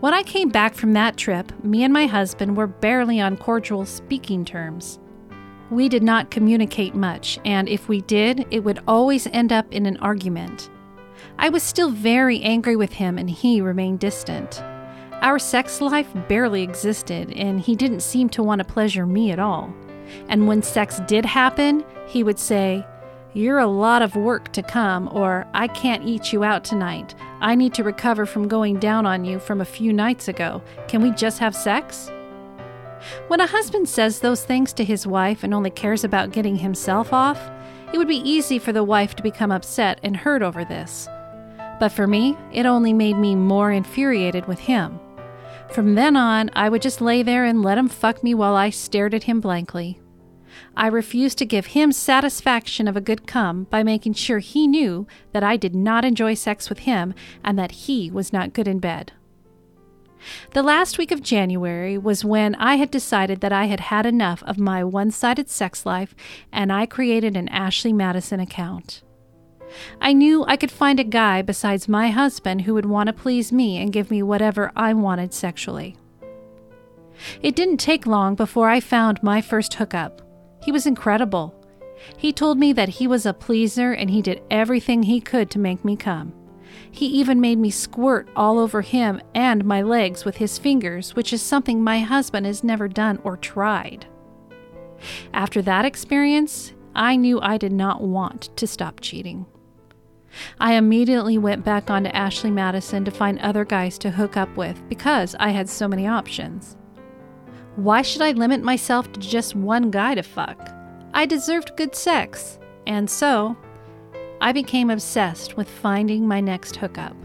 When 0.00 0.14
I 0.14 0.22
came 0.22 0.48
back 0.48 0.74
from 0.74 0.94
that 0.94 1.18
trip, 1.18 1.52
me 1.62 1.84
and 1.84 1.92
my 1.92 2.06
husband 2.06 2.56
were 2.56 2.66
barely 2.66 3.20
on 3.20 3.36
cordial 3.36 3.84
speaking 3.84 4.46
terms. 4.46 4.98
We 5.70 5.90
did 5.90 6.02
not 6.02 6.30
communicate 6.30 6.94
much, 6.94 7.38
and 7.44 7.68
if 7.68 7.88
we 7.88 8.00
did, 8.00 8.46
it 8.50 8.64
would 8.64 8.82
always 8.88 9.26
end 9.26 9.52
up 9.52 9.70
in 9.70 9.84
an 9.84 9.98
argument. 9.98 10.70
I 11.38 11.50
was 11.50 11.62
still 11.62 11.90
very 11.90 12.40
angry 12.40 12.76
with 12.76 12.94
him, 12.94 13.18
and 13.18 13.28
he 13.28 13.60
remained 13.60 14.00
distant. 14.00 14.64
Our 15.22 15.38
sex 15.38 15.80
life 15.80 16.08
barely 16.28 16.62
existed, 16.62 17.32
and 17.32 17.60
he 17.60 17.76
didn't 17.76 18.00
seem 18.00 18.30
to 18.30 18.42
want 18.42 18.60
to 18.60 18.64
pleasure 18.64 19.04
me 19.04 19.30
at 19.30 19.38
all. 19.38 19.72
And 20.28 20.48
when 20.48 20.62
sex 20.62 21.00
did 21.06 21.24
happen, 21.24 21.84
he 22.06 22.22
would 22.22 22.38
say, 22.38 22.86
you're 23.32 23.58
a 23.58 23.66
lot 23.66 24.02
of 24.02 24.16
work 24.16 24.50
to 24.52 24.62
come, 24.62 25.08
or 25.12 25.46
I 25.54 25.68
can't 25.68 26.04
eat 26.04 26.32
you 26.32 26.42
out 26.42 26.64
tonight. 26.64 27.14
I 27.40 27.54
need 27.54 27.74
to 27.74 27.84
recover 27.84 28.26
from 28.26 28.48
going 28.48 28.80
down 28.80 29.06
on 29.06 29.24
you 29.24 29.38
from 29.38 29.60
a 29.60 29.64
few 29.64 29.92
nights 29.92 30.26
ago. 30.26 30.62
Can 30.88 31.00
we 31.00 31.12
just 31.12 31.38
have 31.38 31.54
sex? 31.54 32.10
When 33.28 33.40
a 33.40 33.46
husband 33.46 33.88
says 33.88 34.18
those 34.18 34.44
things 34.44 34.72
to 34.72 34.84
his 34.84 35.06
wife 35.06 35.44
and 35.44 35.54
only 35.54 35.70
cares 35.70 36.02
about 36.02 36.32
getting 36.32 36.56
himself 36.56 37.12
off, 37.12 37.40
it 37.92 37.98
would 37.98 38.08
be 38.08 38.28
easy 38.28 38.58
for 38.58 38.72
the 38.72 38.84
wife 38.84 39.14
to 39.16 39.22
become 39.22 39.52
upset 39.52 40.00
and 40.02 40.16
hurt 40.16 40.42
over 40.42 40.64
this. 40.64 41.08
But 41.78 41.90
for 41.90 42.06
me, 42.06 42.36
it 42.52 42.66
only 42.66 42.92
made 42.92 43.16
me 43.16 43.36
more 43.36 43.70
infuriated 43.70 44.46
with 44.46 44.58
him. 44.58 44.98
From 45.72 45.94
then 45.94 46.16
on, 46.16 46.50
I 46.54 46.68
would 46.68 46.82
just 46.82 47.00
lay 47.00 47.22
there 47.22 47.44
and 47.44 47.62
let 47.62 47.78
him 47.78 47.88
fuck 47.88 48.24
me 48.24 48.34
while 48.34 48.56
I 48.56 48.70
stared 48.70 49.14
at 49.14 49.24
him 49.24 49.40
blankly. 49.40 50.00
I 50.76 50.88
refused 50.88 51.38
to 51.38 51.46
give 51.46 51.66
him 51.66 51.92
satisfaction 51.92 52.88
of 52.88 52.96
a 52.96 53.00
good 53.00 53.26
come 53.26 53.64
by 53.64 53.84
making 53.84 54.14
sure 54.14 54.40
he 54.40 54.66
knew 54.66 55.06
that 55.32 55.44
I 55.44 55.56
did 55.56 55.74
not 55.74 56.04
enjoy 56.04 56.34
sex 56.34 56.68
with 56.68 56.80
him 56.80 57.14
and 57.44 57.56
that 57.56 57.72
he 57.72 58.10
was 58.10 58.32
not 58.32 58.52
good 58.52 58.66
in 58.66 58.80
bed. 58.80 59.12
The 60.52 60.62
last 60.62 60.98
week 60.98 61.12
of 61.12 61.22
January 61.22 61.96
was 61.96 62.24
when 62.24 62.56
I 62.56 62.74
had 62.74 62.90
decided 62.90 63.40
that 63.40 63.52
I 63.52 63.66
had 63.66 63.80
had 63.80 64.06
enough 64.06 64.42
of 64.42 64.58
my 64.58 64.82
one 64.82 65.12
sided 65.12 65.48
sex 65.48 65.86
life 65.86 66.14
and 66.52 66.72
I 66.72 66.84
created 66.84 67.36
an 67.36 67.48
Ashley 67.48 67.92
Madison 67.92 68.40
account. 68.40 69.02
I 70.00 70.12
knew 70.12 70.44
I 70.46 70.56
could 70.56 70.70
find 70.70 70.98
a 71.00 71.04
guy 71.04 71.42
besides 71.42 71.88
my 71.88 72.10
husband 72.10 72.62
who 72.62 72.74
would 72.74 72.86
want 72.86 73.08
to 73.08 73.12
please 73.12 73.52
me 73.52 73.78
and 73.78 73.92
give 73.92 74.10
me 74.10 74.22
whatever 74.22 74.72
I 74.76 74.94
wanted 74.94 75.32
sexually. 75.32 75.96
It 77.42 77.54
didn't 77.54 77.78
take 77.78 78.06
long 78.06 78.34
before 78.34 78.68
I 78.68 78.80
found 78.80 79.22
my 79.22 79.40
first 79.40 79.74
hookup. 79.74 80.22
He 80.62 80.72
was 80.72 80.86
incredible. 80.86 81.54
He 82.16 82.32
told 82.32 82.58
me 82.58 82.72
that 82.72 82.88
he 82.88 83.06
was 83.06 83.26
a 83.26 83.34
pleaser 83.34 83.92
and 83.92 84.10
he 84.10 84.22
did 84.22 84.42
everything 84.50 85.02
he 85.02 85.20
could 85.20 85.50
to 85.50 85.58
make 85.58 85.84
me 85.84 85.96
come. 85.96 86.32
He 86.90 87.06
even 87.06 87.40
made 87.40 87.58
me 87.58 87.70
squirt 87.70 88.28
all 88.34 88.58
over 88.58 88.82
him 88.82 89.20
and 89.34 89.64
my 89.64 89.82
legs 89.82 90.24
with 90.24 90.36
his 90.36 90.58
fingers, 90.58 91.14
which 91.14 91.32
is 91.32 91.42
something 91.42 91.82
my 91.82 92.00
husband 92.00 92.46
has 92.46 92.64
never 92.64 92.88
done 92.88 93.20
or 93.22 93.36
tried. 93.36 94.06
After 95.32 95.62
that 95.62 95.84
experience, 95.84 96.72
I 96.94 97.16
knew 97.16 97.40
I 97.40 97.56
did 97.58 97.72
not 97.72 98.02
want 98.02 98.54
to 98.56 98.66
stop 98.66 99.00
cheating. 99.00 99.46
I 100.58 100.74
immediately 100.74 101.38
went 101.38 101.64
back 101.64 101.90
onto 101.90 102.10
Ashley 102.10 102.50
Madison 102.50 103.04
to 103.04 103.10
find 103.10 103.38
other 103.38 103.64
guys 103.64 103.98
to 103.98 104.10
hook 104.10 104.36
up 104.36 104.56
with 104.56 104.80
because 104.88 105.34
I 105.38 105.50
had 105.50 105.68
so 105.68 105.88
many 105.88 106.06
options. 106.06 106.76
Why 107.76 108.02
should 108.02 108.22
I 108.22 108.32
limit 108.32 108.62
myself 108.62 109.12
to 109.12 109.20
just 109.20 109.54
one 109.54 109.90
guy 109.90 110.14
to 110.14 110.22
fuck? 110.22 110.74
I 111.14 111.26
deserved 111.26 111.76
good 111.76 111.94
sex, 111.94 112.58
and 112.86 113.08
so 113.08 113.56
I 114.40 114.52
became 114.52 114.90
obsessed 114.90 115.56
with 115.56 115.68
finding 115.68 116.26
my 116.26 116.40
next 116.40 116.76
hookup. 116.76 117.16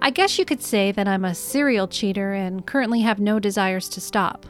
I 0.00 0.10
guess 0.10 0.38
you 0.38 0.44
could 0.44 0.62
say 0.62 0.92
that 0.92 1.08
I'm 1.08 1.24
a 1.24 1.34
serial 1.34 1.88
cheater 1.88 2.32
and 2.32 2.66
currently 2.66 3.00
have 3.00 3.18
no 3.18 3.38
desires 3.38 3.88
to 3.90 4.00
stop. 4.00 4.46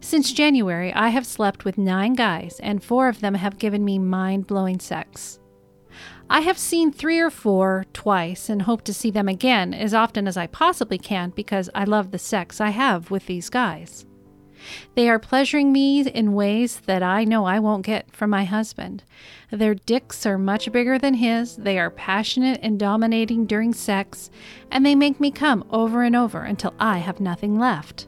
Since 0.00 0.32
January, 0.32 0.92
I 0.92 1.08
have 1.08 1.26
slept 1.26 1.64
with 1.64 1.78
nine 1.78 2.14
guys, 2.14 2.60
and 2.62 2.82
four 2.82 3.08
of 3.08 3.20
them 3.20 3.34
have 3.34 3.58
given 3.58 3.84
me 3.84 3.98
mind 3.98 4.46
blowing 4.46 4.78
sex. 4.78 5.39
I 6.32 6.42
have 6.42 6.58
seen 6.58 6.92
three 6.92 7.18
or 7.18 7.28
four 7.28 7.86
twice 7.92 8.48
and 8.48 8.62
hope 8.62 8.82
to 8.82 8.94
see 8.94 9.10
them 9.10 9.26
again 9.26 9.74
as 9.74 9.92
often 9.92 10.28
as 10.28 10.36
I 10.36 10.46
possibly 10.46 10.96
can 10.96 11.30
because 11.30 11.68
I 11.74 11.82
love 11.82 12.12
the 12.12 12.20
sex 12.20 12.60
I 12.60 12.70
have 12.70 13.10
with 13.10 13.26
these 13.26 13.50
guys. 13.50 14.06
They 14.94 15.10
are 15.10 15.18
pleasuring 15.18 15.72
me 15.72 16.06
in 16.06 16.32
ways 16.32 16.82
that 16.86 17.02
I 17.02 17.24
know 17.24 17.46
I 17.46 17.58
won't 17.58 17.84
get 17.84 18.14
from 18.14 18.30
my 18.30 18.44
husband. 18.44 19.02
Their 19.50 19.74
dicks 19.74 20.24
are 20.24 20.38
much 20.38 20.70
bigger 20.70 21.00
than 21.00 21.14
his, 21.14 21.56
they 21.56 21.80
are 21.80 21.90
passionate 21.90 22.60
and 22.62 22.78
dominating 22.78 23.44
during 23.44 23.74
sex, 23.74 24.30
and 24.70 24.86
they 24.86 24.94
make 24.94 25.18
me 25.18 25.32
come 25.32 25.64
over 25.70 26.04
and 26.04 26.14
over 26.14 26.42
until 26.42 26.74
I 26.78 26.98
have 26.98 27.18
nothing 27.18 27.58
left. 27.58 28.06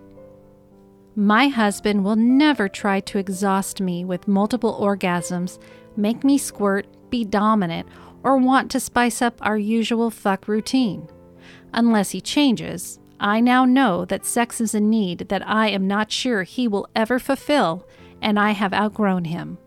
My 1.16 1.48
husband 1.48 2.04
will 2.04 2.16
never 2.16 2.68
try 2.68 3.00
to 3.00 3.18
exhaust 3.18 3.80
me 3.80 4.04
with 4.04 4.28
multiple 4.28 4.78
orgasms, 4.80 5.58
make 5.96 6.22
me 6.22 6.38
squirt, 6.38 6.86
be 7.10 7.24
dominant, 7.24 7.88
or 8.22 8.36
want 8.36 8.70
to 8.70 8.80
spice 8.80 9.20
up 9.20 9.38
our 9.40 9.58
usual 9.58 10.10
fuck 10.10 10.48
routine. 10.48 11.08
Unless 11.72 12.10
he 12.10 12.20
changes, 12.20 12.98
I 13.18 13.40
now 13.40 13.64
know 13.64 14.04
that 14.06 14.26
sex 14.26 14.60
is 14.60 14.74
a 14.74 14.80
need 14.80 15.28
that 15.28 15.46
I 15.46 15.68
am 15.68 15.86
not 15.86 16.10
sure 16.10 16.42
he 16.42 16.66
will 16.66 16.88
ever 16.94 17.18
fulfill, 17.18 17.86
and 18.20 18.38
I 18.38 18.50
have 18.50 18.72
outgrown 18.72 19.26
him. 19.26 19.58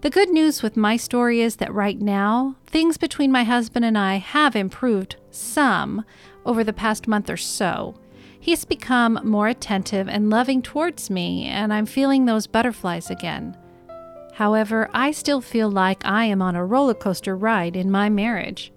The 0.00 0.10
good 0.10 0.30
news 0.30 0.62
with 0.62 0.76
my 0.76 0.96
story 0.96 1.40
is 1.40 1.56
that 1.56 1.72
right 1.72 2.00
now, 2.00 2.56
things 2.66 2.98
between 2.98 3.32
my 3.32 3.44
husband 3.44 3.84
and 3.84 3.96
I 3.96 4.16
have 4.16 4.56
improved 4.56 5.16
some 5.30 6.04
over 6.44 6.64
the 6.64 6.72
past 6.72 7.08
month 7.08 7.30
or 7.30 7.36
so. 7.36 7.94
He's 8.38 8.64
become 8.64 9.20
more 9.22 9.48
attentive 9.48 10.08
and 10.08 10.28
loving 10.28 10.62
towards 10.62 11.10
me, 11.10 11.46
and 11.46 11.72
I'm 11.72 11.86
feeling 11.86 12.24
those 12.24 12.46
butterflies 12.46 13.10
again. 13.10 13.56
However, 14.34 14.88
I 14.94 15.10
still 15.10 15.40
feel 15.40 15.70
like 15.70 16.04
I 16.04 16.24
am 16.24 16.40
on 16.40 16.56
a 16.56 16.64
roller 16.64 16.94
coaster 16.94 17.36
ride 17.36 17.76
in 17.76 17.90
my 17.90 18.08
marriage. 18.08 18.72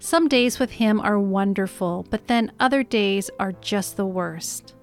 Some 0.00 0.28
days 0.28 0.58
with 0.58 0.72
him 0.72 1.00
are 1.00 1.18
wonderful, 1.18 2.06
but 2.10 2.26
then 2.26 2.52
other 2.58 2.82
days 2.82 3.30
are 3.38 3.52
just 3.52 3.96
the 3.96 4.06
worst. 4.06 4.74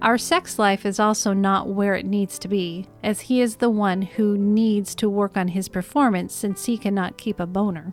Our 0.00 0.18
sex 0.18 0.58
life 0.58 0.84
is 0.84 0.98
also 0.98 1.32
not 1.32 1.68
where 1.68 1.94
it 1.94 2.06
needs 2.06 2.38
to 2.40 2.48
be, 2.48 2.86
as 3.02 3.22
he 3.22 3.40
is 3.40 3.56
the 3.56 3.70
one 3.70 4.02
who 4.02 4.36
needs 4.36 4.94
to 4.96 5.08
work 5.08 5.36
on 5.36 5.48
his 5.48 5.68
performance 5.68 6.34
since 6.34 6.64
he 6.64 6.76
cannot 6.76 7.18
keep 7.18 7.38
a 7.38 7.46
boner. 7.46 7.92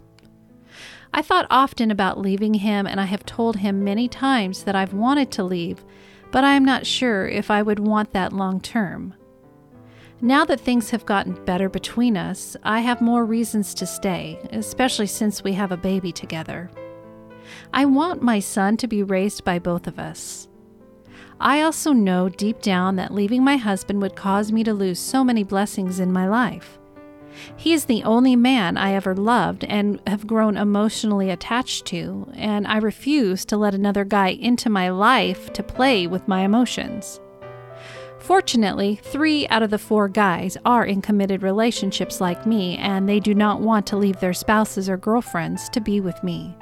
I 1.13 1.22
thought 1.22 1.48
often 1.50 1.91
about 1.91 2.19
leaving 2.19 2.56
him, 2.56 2.88
and 2.88 3.00
I 3.00 3.06
have 3.06 3.26
told 3.26 3.58
him 3.58 3.84
many 3.84 4.08
times 4.08 4.63
that 4.63 4.76
I've 4.76 4.93
wanted 4.93 5.32
to 5.32 5.43
leave, 5.43 5.84
but 6.32 6.43
I 6.43 6.56
am 6.56 6.65
not 6.65 6.86
sure 6.86 7.28
if 7.28 7.50
I 7.50 7.62
would 7.62 7.80
want 7.80 8.13
that 8.13 8.34
long 8.34 8.62
term. 8.62 9.15
Now 10.22 10.44
that 10.46 10.60
things 10.60 10.90
have 10.90 11.06
gotten 11.06 11.46
better 11.46 11.70
between 11.70 12.18
us, 12.18 12.58
I 12.62 12.82
have 12.82 13.00
more 13.00 13.24
reasons 13.24 13.74
to 13.76 13.86
stay, 13.86 14.38
especially 14.52 15.08
since 15.08 15.44
we 15.44 15.54
have 15.54 15.72
a 15.72 15.78
baby 15.78 16.12
together. 16.12 16.70
I 17.74 17.86
want 17.86 18.22
my 18.22 18.40
son 18.40 18.76
to 18.78 18.88
be 18.88 19.02
raised 19.02 19.46
by 19.46 19.60
both 19.60 19.88
of 19.88 19.98
us. 19.98 20.50
I 21.40 21.62
also 21.62 21.94
know 21.94 22.28
deep 22.28 22.62
down 22.62 22.98
that 22.98 23.14
leaving 23.14 23.46
my 23.46 23.56
husband 23.56 24.02
would 24.02 24.18
cause 24.18 24.52
me 24.52 24.62
to 24.66 24.74
lose 24.74 25.00
so 25.00 25.24
many 25.24 25.44
blessings 25.44 26.02
in 26.02 26.12
my 26.12 26.28
life. 26.28 26.78
He 27.56 27.72
is 27.72 27.86
the 27.86 28.04
only 28.04 28.36
man 28.36 28.76
I 28.76 28.94
ever 28.94 29.16
loved 29.16 29.64
and 29.64 30.02
have 30.06 30.28
grown 30.28 30.58
emotionally 30.58 31.30
attached 31.30 31.86
to, 31.88 32.30
and 32.34 32.68
I 32.68 32.78
refuse 32.78 33.46
to 33.46 33.58
let 33.58 33.74
another 33.74 34.04
guy 34.04 34.30
into 34.30 34.70
my 34.70 34.90
life 34.90 35.54
to 35.54 35.64
play 35.64 36.08
with 36.08 36.28
my 36.28 36.42
emotions. 36.42 37.22
Fortunately, 38.30 39.00
three 39.02 39.48
out 39.48 39.63
of 39.63 39.72
the 39.72 39.80
four 39.80 40.08
guys 40.08 40.56
are 40.63 40.86
in 40.86 41.02
committed 41.02 41.42
relationships 41.42 42.22
like 42.22 42.46
me, 42.46 42.78
and 42.78 43.10
they 43.10 43.20
do 43.20 43.34
not 43.34 43.60
want 43.60 43.88
to 43.88 43.98
leave 43.98 44.20
their 44.20 44.36
spouses 44.36 44.88
or 44.88 44.98
girlfriends 44.98 45.68
to 45.70 45.82
be 45.82 46.00
with 46.00 46.24
me. 46.24 46.56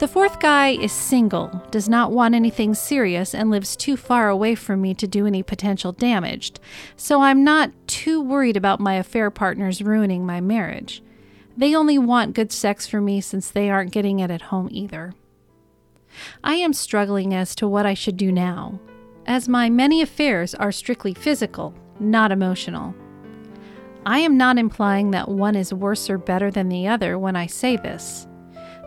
The 0.00 0.08
fourth 0.08 0.40
guy 0.40 0.70
is 0.70 0.90
single, 0.90 1.62
does 1.70 1.88
not 1.88 2.10
want 2.10 2.34
anything 2.34 2.74
serious, 2.74 3.36
and 3.36 3.52
lives 3.52 3.76
too 3.76 3.96
far 3.96 4.28
away 4.28 4.56
from 4.56 4.80
me 4.80 4.94
to 4.94 5.06
do 5.06 5.28
any 5.28 5.44
potential 5.44 5.92
damage, 5.92 6.54
so 6.96 7.22
I'm 7.22 7.44
not 7.44 7.70
too 7.86 8.20
worried 8.20 8.56
about 8.56 8.80
my 8.80 8.94
affair 8.94 9.30
partners 9.30 9.80
ruining 9.80 10.26
my 10.26 10.40
marriage. 10.40 11.04
They 11.56 11.72
only 11.72 11.98
want 11.98 12.34
good 12.34 12.50
sex 12.50 12.88
from 12.88 13.04
me 13.04 13.20
since 13.20 13.48
they 13.48 13.70
aren't 13.70 13.92
getting 13.92 14.18
it 14.18 14.32
at 14.32 14.42
home 14.42 14.70
either. 14.72 15.14
I 16.42 16.56
am 16.56 16.72
struggling 16.72 17.32
as 17.32 17.54
to 17.54 17.68
what 17.68 17.86
I 17.86 17.94
should 17.94 18.16
do 18.16 18.32
now 18.32 18.80
as 19.26 19.48
my 19.48 19.68
many 19.68 20.02
affairs 20.02 20.54
are 20.54 20.72
strictly 20.72 21.14
physical, 21.14 21.74
not 22.00 22.32
emotional. 22.32 22.94
I 24.06 24.20
am 24.20 24.36
not 24.36 24.58
implying 24.58 25.10
that 25.10 25.28
one 25.28 25.56
is 25.56 25.74
worse 25.74 26.08
or 26.08 26.16
better 26.16 26.50
than 26.50 26.68
the 26.68 26.86
other 26.86 27.18
when 27.18 27.36
I 27.36 27.46
say 27.46 27.76
this. 27.76 28.26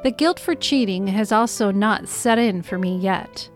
The 0.02 0.12
guilt 0.12 0.40
for 0.40 0.56
cheating 0.56 1.08
has 1.08 1.34
also 1.34 1.72
not 1.72 2.08
set 2.08 2.40
in 2.40 2.62
for 2.62 2.78
me 2.78 2.98
yet. 2.98 3.50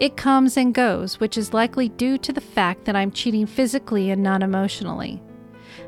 It 0.00 0.16
comes 0.16 0.56
and 0.56 0.74
goes, 0.74 1.20
which 1.20 1.38
is 1.38 1.54
likely 1.54 1.88
due 1.88 2.18
to 2.18 2.32
the 2.32 2.40
fact 2.40 2.84
that 2.84 2.96
I'm 2.96 3.12
cheating 3.12 3.46
physically 3.46 4.10
and 4.10 4.22
not 4.22 4.42
emotionally. 4.42 5.22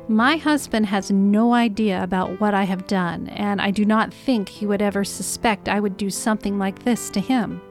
My 0.07 0.37
husband 0.37 0.85
has 0.85 1.11
no 1.11 1.53
idea 1.53 2.01
about 2.01 2.39
what 2.39 2.53
I 2.53 2.63
have 2.63 2.87
done, 2.87 3.27
and 3.27 3.59
I 3.59 3.71
do 3.71 3.83
not 3.83 4.13
think 4.13 4.47
he 4.47 4.65
would 4.65 4.81
ever 4.81 5.03
suspect 5.03 5.67
I 5.67 5.81
would 5.81 5.97
do 5.97 6.09
something 6.09 6.57
like 6.57 6.83
this 6.83 7.09
to 7.09 7.19
him. 7.19 7.61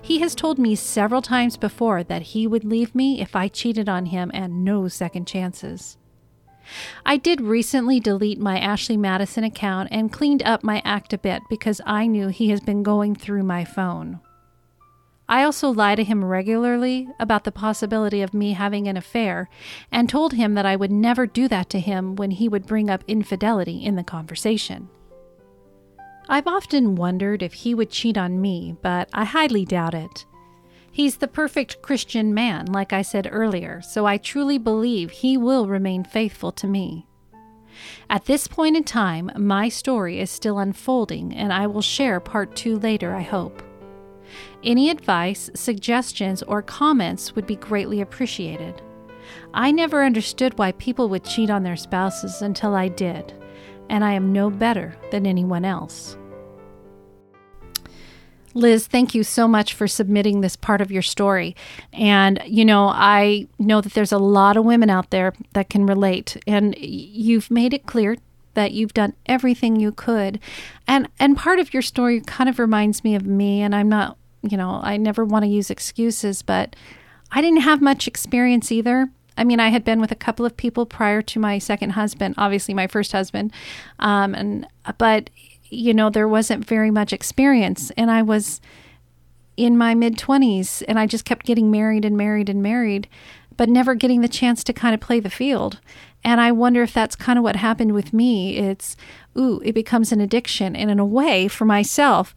He 0.00 0.20
has 0.20 0.34
told 0.34 0.58
me 0.58 0.74
several 0.74 1.22
times 1.22 1.56
before 1.56 2.02
that 2.04 2.22
he 2.22 2.46
would 2.46 2.64
leave 2.64 2.94
me 2.94 3.20
if 3.20 3.34
I 3.34 3.48
cheated 3.48 3.88
on 3.88 4.06
him 4.06 4.30
and 4.34 4.64
no 4.64 4.88
second 4.88 5.26
chances. 5.26 5.96
I 7.04 7.16
did 7.16 7.40
recently 7.40 8.00
delete 8.00 8.38
my 8.38 8.58
Ashley 8.58 8.96
Madison 8.96 9.44
account 9.44 9.88
and 9.90 10.12
cleaned 10.12 10.42
up 10.44 10.62
my 10.62 10.80
act 10.84 11.12
a 11.12 11.18
bit 11.18 11.42
because 11.50 11.80
I 11.84 12.06
knew 12.06 12.28
he 12.28 12.50
has 12.50 12.60
been 12.60 12.82
going 12.82 13.14
through 13.14 13.42
my 13.42 13.64
phone. 13.64 14.20
I 15.28 15.44
also 15.44 15.70
lie 15.70 15.94
to 15.94 16.04
him 16.04 16.24
regularly 16.24 17.08
about 17.18 17.44
the 17.44 17.52
possibility 17.52 18.22
of 18.22 18.34
me 18.34 18.52
having 18.52 18.86
an 18.86 18.96
affair 18.96 19.48
and 19.90 20.08
told 20.08 20.34
him 20.34 20.54
that 20.54 20.66
I 20.66 20.76
would 20.76 20.92
never 20.92 21.26
do 21.26 21.48
that 21.48 21.70
to 21.70 21.80
him 21.80 22.16
when 22.16 22.32
he 22.32 22.48
would 22.48 22.66
bring 22.66 22.90
up 22.90 23.02
infidelity 23.08 23.82
in 23.84 23.96
the 23.96 24.04
conversation. 24.04 24.88
I've 26.28 26.46
often 26.46 26.94
wondered 26.94 27.42
if 27.42 27.52
he 27.52 27.74
would 27.74 27.90
cheat 27.90 28.16
on 28.16 28.40
me, 28.40 28.76
but 28.80 29.08
I 29.12 29.24
highly 29.24 29.64
doubt 29.64 29.94
it. 29.94 30.24
He's 30.90 31.16
the 31.16 31.28
perfect 31.28 31.82
Christian 31.82 32.34
man, 32.34 32.66
like 32.66 32.92
I 32.92 33.02
said 33.02 33.28
earlier, 33.30 33.80
so 33.82 34.06
I 34.06 34.18
truly 34.18 34.58
believe 34.58 35.10
he 35.10 35.36
will 35.36 35.66
remain 35.66 36.04
faithful 36.04 36.52
to 36.52 36.66
me. 36.66 37.06
At 38.08 38.26
this 38.26 38.46
point 38.46 38.76
in 38.76 38.84
time, 38.84 39.30
my 39.36 39.68
story 39.68 40.20
is 40.20 40.30
still 40.30 40.58
unfolding, 40.58 41.34
and 41.34 41.52
I 41.52 41.66
will 41.66 41.82
share 41.82 42.20
part 42.20 42.54
two 42.54 42.78
later, 42.78 43.14
I 43.14 43.22
hope. 43.22 43.62
Any 44.62 44.90
advice, 44.90 45.50
suggestions, 45.54 46.42
or 46.42 46.62
comments 46.62 47.34
would 47.34 47.46
be 47.46 47.56
greatly 47.56 48.00
appreciated. 48.00 48.80
I 49.54 49.72
never 49.72 50.04
understood 50.04 50.58
why 50.58 50.72
people 50.72 51.08
would 51.08 51.24
cheat 51.24 51.50
on 51.50 51.62
their 51.62 51.76
spouses 51.76 52.42
until 52.42 52.74
I 52.74 52.88
did 52.88 53.34
and 53.92 54.02
I 54.02 54.14
am 54.14 54.32
no 54.32 54.48
better 54.48 54.96
than 55.10 55.26
anyone 55.26 55.66
else. 55.66 56.16
Liz, 58.54 58.86
thank 58.86 59.14
you 59.14 59.22
so 59.22 59.46
much 59.46 59.74
for 59.74 59.86
submitting 59.86 60.40
this 60.40 60.56
part 60.56 60.80
of 60.80 60.90
your 60.90 61.02
story. 61.02 61.54
And, 61.92 62.42
you 62.46 62.64
know, 62.64 62.88
I 62.88 63.48
know 63.58 63.80
that 63.82 63.92
there's 63.92 64.12
a 64.12 64.18
lot 64.18 64.56
of 64.56 64.64
women 64.64 64.90
out 64.90 65.10
there 65.10 65.34
that 65.52 65.70
can 65.70 65.86
relate, 65.86 66.42
and 66.46 66.74
you've 66.78 67.50
made 67.50 67.74
it 67.74 67.86
clear 67.86 68.16
that 68.54 68.72
you've 68.72 68.94
done 68.94 69.14
everything 69.26 69.76
you 69.76 69.92
could. 69.92 70.40
And 70.88 71.08
and 71.18 71.36
part 71.36 71.58
of 71.58 71.72
your 71.72 71.82
story 71.82 72.20
kind 72.20 72.50
of 72.50 72.58
reminds 72.58 73.04
me 73.04 73.14
of 73.14 73.24
me 73.24 73.62
and 73.62 73.74
I'm 73.74 73.88
not, 73.88 74.18
you 74.42 74.58
know, 74.58 74.80
I 74.82 74.98
never 74.98 75.24
want 75.24 75.44
to 75.44 75.50
use 75.50 75.70
excuses, 75.70 76.42
but 76.42 76.76
I 77.30 77.40
didn't 77.40 77.62
have 77.62 77.80
much 77.80 78.06
experience 78.06 78.70
either. 78.70 79.08
I 79.36 79.44
mean, 79.44 79.60
I 79.60 79.68
had 79.68 79.84
been 79.84 80.00
with 80.00 80.12
a 80.12 80.16
couple 80.16 80.44
of 80.44 80.56
people 80.56 80.86
prior 80.86 81.22
to 81.22 81.40
my 81.40 81.58
second 81.58 81.90
husband, 81.90 82.34
obviously 82.38 82.74
my 82.74 82.86
first 82.86 83.12
husband, 83.12 83.52
um, 83.98 84.34
and 84.34 84.66
but 84.98 85.30
you 85.70 85.94
know 85.94 86.10
there 86.10 86.28
wasn't 86.28 86.66
very 86.66 86.90
much 86.90 87.12
experience, 87.12 87.90
and 87.96 88.10
I 88.10 88.22
was 88.22 88.60
in 89.56 89.76
my 89.78 89.94
mid 89.94 90.18
twenties, 90.18 90.82
and 90.82 90.98
I 90.98 91.06
just 91.06 91.24
kept 91.24 91.46
getting 91.46 91.70
married 91.70 92.04
and 92.04 92.16
married 92.16 92.48
and 92.48 92.62
married, 92.62 93.08
but 93.56 93.68
never 93.68 93.94
getting 93.94 94.20
the 94.20 94.28
chance 94.28 94.62
to 94.64 94.72
kind 94.72 94.94
of 94.94 95.00
play 95.00 95.20
the 95.20 95.30
field. 95.30 95.80
And 96.24 96.40
I 96.40 96.52
wonder 96.52 96.82
if 96.82 96.94
that's 96.94 97.16
kind 97.16 97.38
of 97.38 97.42
what 97.42 97.56
happened 97.56 97.92
with 97.92 98.12
me. 98.12 98.56
It's 98.56 98.96
ooh, 99.36 99.60
it 99.64 99.72
becomes 99.72 100.12
an 100.12 100.20
addiction, 100.20 100.76
and 100.76 100.90
in 100.90 100.98
a 100.98 101.06
way, 101.06 101.48
for 101.48 101.64
myself, 101.64 102.34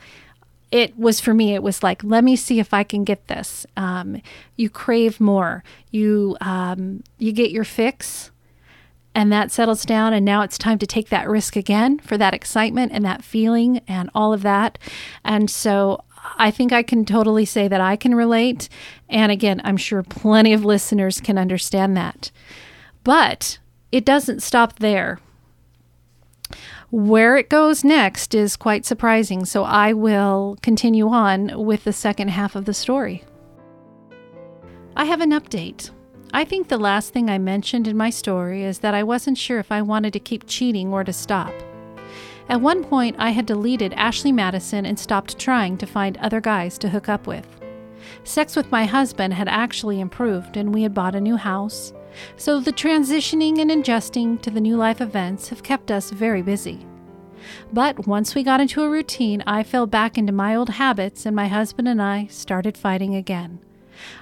it 0.71 0.97
was 0.97 1.19
for 1.19 1.33
me 1.33 1.53
it 1.53 1.63
was 1.63 1.83
like 1.83 2.03
let 2.03 2.23
me 2.23 2.35
see 2.35 2.59
if 2.59 2.73
i 2.73 2.83
can 2.83 3.03
get 3.03 3.27
this 3.27 3.65
um, 3.77 4.21
you 4.55 4.69
crave 4.69 5.19
more 5.19 5.63
you 5.91 6.35
um, 6.41 7.03
you 7.17 7.31
get 7.31 7.51
your 7.51 7.63
fix 7.63 8.31
and 9.13 9.31
that 9.31 9.51
settles 9.51 9.85
down 9.85 10.13
and 10.13 10.25
now 10.25 10.41
it's 10.41 10.57
time 10.57 10.77
to 10.77 10.87
take 10.87 11.09
that 11.09 11.29
risk 11.29 11.55
again 11.55 11.99
for 11.99 12.17
that 12.17 12.33
excitement 12.33 12.91
and 12.91 13.05
that 13.05 13.23
feeling 13.23 13.79
and 13.87 14.09
all 14.13 14.33
of 14.33 14.41
that 14.41 14.77
and 15.23 15.49
so 15.49 16.03
I 16.37 16.51
think 16.51 16.71
I 16.71 16.83
can 16.83 17.05
totally 17.05 17.45
say 17.45 17.67
that 17.67 17.81
I 17.81 17.95
can 17.95 18.15
relate. 18.15 18.69
And 19.09 19.31
again, 19.31 19.61
I'm 19.63 19.77
sure 19.77 20.03
plenty 20.03 20.53
of 20.53 20.65
listeners 20.65 21.21
can 21.21 21.37
understand 21.37 21.95
that. 21.97 22.31
But 23.03 23.59
it 23.91 24.05
doesn't 24.05 24.41
stop 24.41 24.79
there. 24.79 25.19
Where 26.95 27.35
it 27.35 27.49
goes 27.49 27.83
next 27.83 28.33
is 28.33 28.55
quite 28.55 28.85
surprising, 28.85 29.43
so 29.43 29.65
I 29.65 29.91
will 29.91 30.55
continue 30.61 31.09
on 31.09 31.65
with 31.65 31.83
the 31.83 31.91
second 31.91 32.29
half 32.29 32.55
of 32.55 32.63
the 32.63 32.73
story. 32.73 33.25
I 34.95 35.03
have 35.03 35.19
an 35.19 35.31
update. 35.31 35.91
I 36.31 36.45
think 36.45 36.69
the 36.69 36.77
last 36.77 37.11
thing 37.11 37.29
I 37.29 37.37
mentioned 37.37 37.89
in 37.89 37.97
my 37.97 38.09
story 38.09 38.63
is 38.63 38.79
that 38.79 38.93
I 38.93 39.03
wasn't 39.03 39.37
sure 39.37 39.59
if 39.59 39.73
I 39.73 39.81
wanted 39.81 40.13
to 40.13 40.21
keep 40.21 40.47
cheating 40.47 40.93
or 40.93 41.03
to 41.03 41.11
stop. 41.11 41.51
At 42.47 42.61
one 42.61 42.81
point, 42.81 43.17
I 43.19 43.31
had 43.31 43.45
deleted 43.45 43.91
Ashley 43.95 44.31
Madison 44.31 44.85
and 44.85 44.97
stopped 44.97 45.37
trying 45.37 45.75
to 45.79 45.85
find 45.85 46.15
other 46.19 46.39
guys 46.39 46.77
to 46.77 46.87
hook 46.87 47.09
up 47.09 47.27
with. 47.27 47.45
Sex 48.23 48.55
with 48.55 48.71
my 48.71 48.85
husband 48.85 49.33
had 49.33 49.49
actually 49.49 49.99
improved, 49.99 50.55
and 50.55 50.73
we 50.73 50.83
had 50.83 50.93
bought 50.93 51.15
a 51.15 51.19
new 51.19 51.35
house, 51.35 51.91
so 52.37 52.59
the 52.59 52.73
transitioning 52.73 53.59
and 53.59 53.71
adjusting 53.71 54.37
to 54.39 54.49
the 54.49 54.61
new 54.61 54.77
life 54.77 55.01
events 55.01 55.49
have 55.49 55.63
kept 55.63 55.91
us 55.91 56.11
very 56.11 56.41
busy. 56.41 56.85
But 57.71 58.07
once 58.07 58.33
we 58.33 58.43
got 58.43 58.61
into 58.61 58.83
a 58.83 58.89
routine, 58.89 59.43
I 59.45 59.63
fell 59.63 59.85
back 59.85 60.17
into 60.17 60.33
my 60.33 60.55
old 60.55 60.69
habits, 60.69 61.25
and 61.25 61.35
my 61.35 61.47
husband 61.47 61.87
and 61.87 62.01
I 62.01 62.27
started 62.27 62.77
fighting 62.77 63.15
again. 63.15 63.59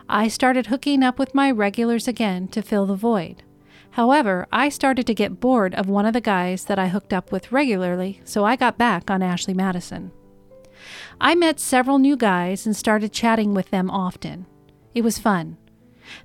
I 0.09 0.27
started 0.27 0.67
hooking 0.67 1.03
up 1.03 1.17
with 1.17 1.33
my 1.33 1.49
regulars 1.49 2.07
again 2.07 2.47
to 2.49 2.61
fill 2.61 2.85
the 2.85 2.95
void. 2.95 3.43
However, 3.91 4.47
I 4.51 4.69
started 4.69 5.05
to 5.07 5.13
get 5.13 5.39
bored 5.39 5.75
of 5.75 5.87
one 5.87 6.05
of 6.05 6.13
the 6.13 6.21
guys 6.21 6.65
that 6.65 6.79
I 6.79 6.87
hooked 6.87 7.13
up 7.13 7.31
with 7.31 7.51
regularly, 7.51 8.21
so 8.23 8.43
I 8.43 8.55
got 8.55 8.77
back 8.77 9.11
on 9.11 9.21
Ashley 9.21 9.53
Madison. 9.53 10.11
I 11.21 11.35
met 11.35 11.59
several 11.59 11.99
new 11.99 12.17
guys 12.17 12.65
and 12.65 12.75
started 12.75 13.13
chatting 13.13 13.53
with 13.53 13.69
them 13.69 13.89
often. 13.89 14.47
It 14.93 15.03
was 15.03 15.19
fun. 15.19 15.57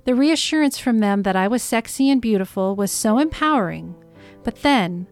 The 0.05 0.15
reassurance 0.15 0.77
from 0.77 0.99
them 0.99 1.23
that 1.23 1.35
I 1.35 1.47
was 1.47 1.63
sexy 1.63 2.09
and 2.09 2.21
beautiful 2.21 2.75
was 2.75 2.91
so 2.91 3.17
empowering. 3.17 3.95
But 4.43 4.61
then, 4.61 5.07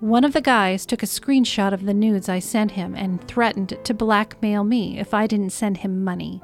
one 0.00 0.24
of 0.24 0.32
the 0.32 0.40
guys 0.40 0.84
took 0.84 1.02
a 1.02 1.06
screenshot 1.06 1.72
of 1.72 1.84
the 1.84 1.94
nudes 1.94 2.28
I 2.28 2.38
sent 2.38 2.72
him 2.72 2.94
and 2.94 3.26
threatened 3.26 3.78
to 3.82 3.94
blackmail 3.94 4.62
me 4.64 4.98
if 4.98 5.14
I 5.14 5.26
didn't 5.26 5.50
send 5.50 5.78
him 5.78 6.04
money. 6.04 6.42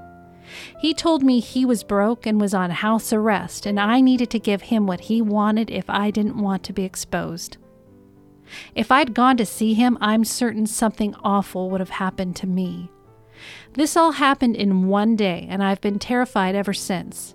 He 0.81 0.94
told 0.94 1.22
me 1.22 1.40
he 1.40 1.64
was 1.64 1.85
broke 1.85 2.27
and 2.27 2.40
was 2.40 2.55
on 2.55 2.70
house 2.70 3.12
arrest, 3.12 3.66
and 3.66 3.79
I 3.79 4.01
needed 4.01 4.31
to 4.31 4.38
give 4.38 4.62
him 4.62 4.87
what 4.87 5.01
he 5.01 5.22
wanted 5.22 5.70
if 5.70 5.88
I 5.88 6.11
didn't 6.11 6.40
want 6.40 6.62
to 6.64 6.72
be 6.72 6.85
exposed. 6.85 7.59
If 8.75 8.90
I'd 8.90 9.14
gone 9.14 9.37
to 9.37 9.46
see 9.46 9.75
him, 9.75 9.96
I'm 10.01 10.25
certain 10.25 10.66
something 10.66 11.14
awful 11.22 11.70
would 11.70 11.81
have 11.81 11.90
happened 11.90 12.37
to 12.37 12.46
me. 12.46 12.90
This 13.75 13.96
all 13.96 14.12
happened 14.12 14.57
in 14.57 14.88
one 14.88 15.16
day, 15.16 15.46
and 15.48 15.62
I've 15.62 15.81
been 15.81 15.98
terrified 15.98 16.55
ever 16.55 16.75
since. 16.75 17.35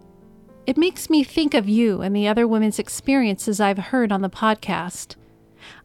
It 0.67 0.75
makes 0.75 1.09
me 1.09 1.23
think 1.23 1.53
of 1.53 1.69
you 1.69 2.01
and 2.01 2.13
the 2.13 2.27
other 2.27 2.45
women's 2.45 2.77
experiences 2.77 3.61
I've 3.61 3.77
heard 3.77 4.11
on 4.11 4.21
the 4.21 4.29
podcast. 4.29 5.15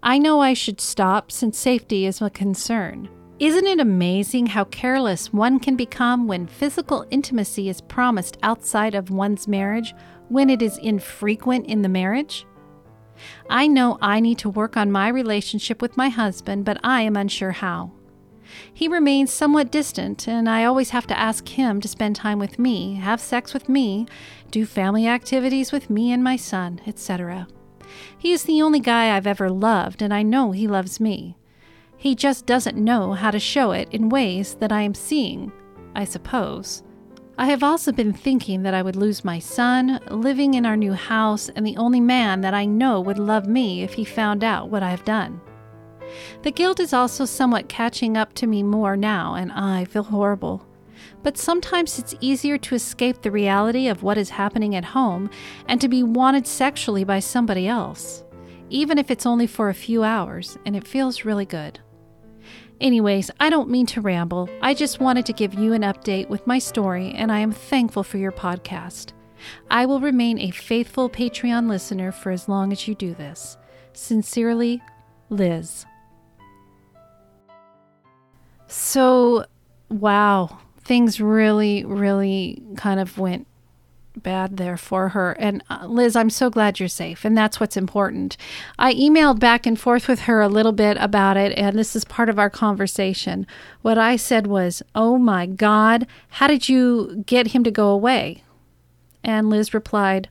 I 0.03 0.19
know 0.19 0.41
I 0.41 0.55
should 0.55 0.81
stop 0.81 1.31
since 1.31 1.57
safety 1.57 2.05
is 2.05 2.21
a 2.21 2.29
concern. 2.29 3.09
Isn't 3.39 3.69
it 3.69 3.79
amazing 3.79 4.47
how 4.47 4.65
careless 4.65 5.33
one 5.33 5.61
can 5.61 5.77
become 5.77 6.27
when 6.27 6.49
physical 6.49 7.07
intimacy 7.13 7.69
is 7.69 7.81
promised 7.81 8.39
outside 8.43 8.97
of 8.97 9.11
one's 9.11 9.47
marriage 9.47 9.95
when 10.29 10.51
it 10.51 10.61
is 10.61 10.79
infrequent 10.79 11.67
in 11.67 11.83
the 11.83 11.89
marriage? 11.89 12.45
I 13.49 13.69
know 13.69 13.99
I 14.03 14.19
need 14.19 14.39
to 14.39 14.51
work 14.51 14.77
on 14.77 14.91
my 14.91 15.07
relationship 15.07 15.81
with 15.81 15.97
my 15.97 16.09
husband, 16.09 16.65
but 16.65 16.81
I 16.83 17.03
am 17.03 17.17
unsure 17.17 17.53
how. 17.53 17.93
He 18.73 18.89
remains 18.89 19.33
somewhat 19.33 19.71
distant, 19.71 20.29
and 20.29 20.49
I 20.49 20.65
always 20.65 20.91
have 20.91 21.07
to 21.09 21.19
ask 21.19 21.49
him 21.49 21.81
to 21.81 21.89
spend 21.89 22.17
time 22.17 22.39
with 22.39 22.59
me, 22.59 22.95
have 22.95 23.21
sex 23.21 23.55
with 23.55 23.69
me, 23.69 24.07
do 24.51 24.67
family 24.67 25.07
activities 25.07 25.73
with 25.73 25.91
me 25.91 26.13
and 26.13 26.23
my 26.23 26.37
son, 26.37 26.81
etc. 26.87 27.47
He 28.19 28.33
is 28.33 28.45
the 28.45 28.63
only 28.63 28.81
guy 28.81 29.15
I've 29.15 29.27
ever 29.27 29.51
loved, 29.51 30.03
and 30.03 30.13
I 30.13 30.23
know 30.23 30.53
he 30.53 30.67
loves 30.67 31.01
me. 31.01 31.37
He 31.97 32.15
just 32.15 32.47
doesn't 32.47 32.77
know 32.77 33.13
how 33.13 33.31
to 33.31 33.39
show 33.39 33.73
it 33.73 33.89
in 33.93 34.09
ways 34.09 34.55
that 34.55 34.73
I 34.73 34.83
am 34.83 34.95
seeing, 34.95 35.53
I 35.95 36.05
suppose. 36.05 36.83
I 37.39 37.47
have 37.47 37.63
also 37.63 37.93
been 37.93 38.13
thinking 38.13 38.63
that 38.63 38.75
I 38.75 38.83
would 38.83 38.97
lose 38.97 39.25
my 39.25 39.39
son, 39.39 40.01
living 40.11 40.55
in 40.55 40.67
our 40.67 40.77
new 40.77 40.93
house, 40.93 41.49
and 41.51 41.67
the 41.67 41.77
only 41.77 42.01
man 42.01 42.41
that 42.43 42.55
I 42.55 42.67
know 42.67 43.01
would 43.01 43.19
love 43.19 43.47
me 43.47 43.83
if 43.83 43.95
he 43.95 44.05
found 44.05 44.45
out 44.45 44.69
what 44.69 44.83
I 44.83 44.91
have 44.91 45.05
done. 45.05 45.41
The 46.43 46.51
guilt 46.51 46.81
is 46.81 46.93
also 46.93 47.25
somewhat 47.25 47.69
catching 47.69 48.17
up 48.17 48.35
to 48.35 48.47
me 48.47 48.63
more 48.63 48.97
now, 48.97 49.35
and 49.35 49.53
I 49.53 49.85
feel 49.85 50.05
horrible. 50.05 50.67
But 51.23 51.39
sometimes 51.39 51.99
it's 51.99 52.15
easier 52.21 52.59
to 52.59 52.75
escape 52.75 53.23
the 53.23 53.31
reality 53.31 53.89
of 53.89 54.03
what 54.03 54.19
is 54.19 54.31
happening 54.31 54.75
at 54.75 54.85
home 54.85 55.31
and 55.67 55.81
to 55.81 55.89
be 55.89 56.03
wanted 56.03 56.47
sexually 56.47 57.05
by 57.05 57.21
somebody 57.21 57.67
else, 57.67 58.25
even 58.71 58.99
if 58.99 59.11
it's 59.11 59.27
only 59.27 59.47
for 59.47 59.69
a 59.69 59.75
few 59.75 60.03
hours, 60.03 60.59
and 60.65 60.77
it 60.77 60.87
feels 60.87 61.25
really 61.25 61.47
good. 61.47 61.81
Anyways, 62.81 63.31
I 63.39 63.49
don't 63.49 63.71
mean 63.71 63.87
to 63.87 64.01
ramble. 64.01 64.49
I 64.61 64.75
just 64.75 65.01
wanted 65.01 65.25
to 65.27 65.33
give 65.33 65.55
you 65.55 65.73
an 65.73 65.83
update 65.83 66.29
with 66.29 66.47
my 66.47 66.59
story, 66.59 67.13
and 67.13 67.31
I 67.31 67.39
am 67.39 67.53
thankful 67.53 68.03
for 68.03 68.19
your 68.19 68.33
podcast. 68.33 69.13
I 69.71 69.87
will 69.87 70.01
remain 70.01 70.39
a 70.39 70.51
faithful 70.51 71.09
Patreon 71.09 71.69
listener 71.69 72.11
for 72.11 72.31
as 72.33 72.49
long 72.49 72.73
as 72.73 72.89
you 72.89 72.95
do 72.95 73.15
this. 73.15 73.57
Sincerely, 73.93 74.83
Liz. 75.31 75.87
So, 78.73 79.45
wow, 79.91 80.61
things 80.81 81.21
really, 81.21 81.85
really 81.85 82.63
kind 82.75 83.01
of 83.01 83.19
went 83.19 83.47
bad 84.17 84.57
there 84.57 84.79
for 84.79 85.11
her. 85.11 85.33
And 85.33 85.63
uh, 85.69 85.87
Liz, 85.87 86.17
I'm 86.17 86.31
so 86.31 86.49
glad 86.49 86.81
you're 86.81 86.89
safe. 86.89 87.27
And 87.27 87.37
that's 87.37 87.61
what's 87.61 87.77
important. 87.77 88.39
I 88.79 88.95
emailed 88.95 89.39
back 89.39 89.67
and 89.67 89.79
forth 89.79 90.09
with 90.09 90.21
her 90.21 90.41
a 90.41 90.49
little 90.49 90.73
bit 90.73 90.97
about 91.01 91.37
it. 91.37 91.53
And 91.57 91.79
this 91.79 91.95
is 91.95 92.07
part 92.07 92.31
of 92.31 92.39
our 92.39 92.49
conversation. 92.49 93.47
What 93.83 93.99
I 93.99 94.17
said 94.17 94.47
was, 94.47 94.83
Oh 94.95 95.19
my 95.19 95.45
God, 95.45 96.07
how 96.31 96.47
did 96.47 96.67
you 96.67 97.25
get 97.27 97.49
him 97.49 97.65
to 97.65 97.71
go 97.71 97.91
away? 97.91 98.43
And 99.23 99.51
Liz 99.51 99.75
replied, 99.75 100.31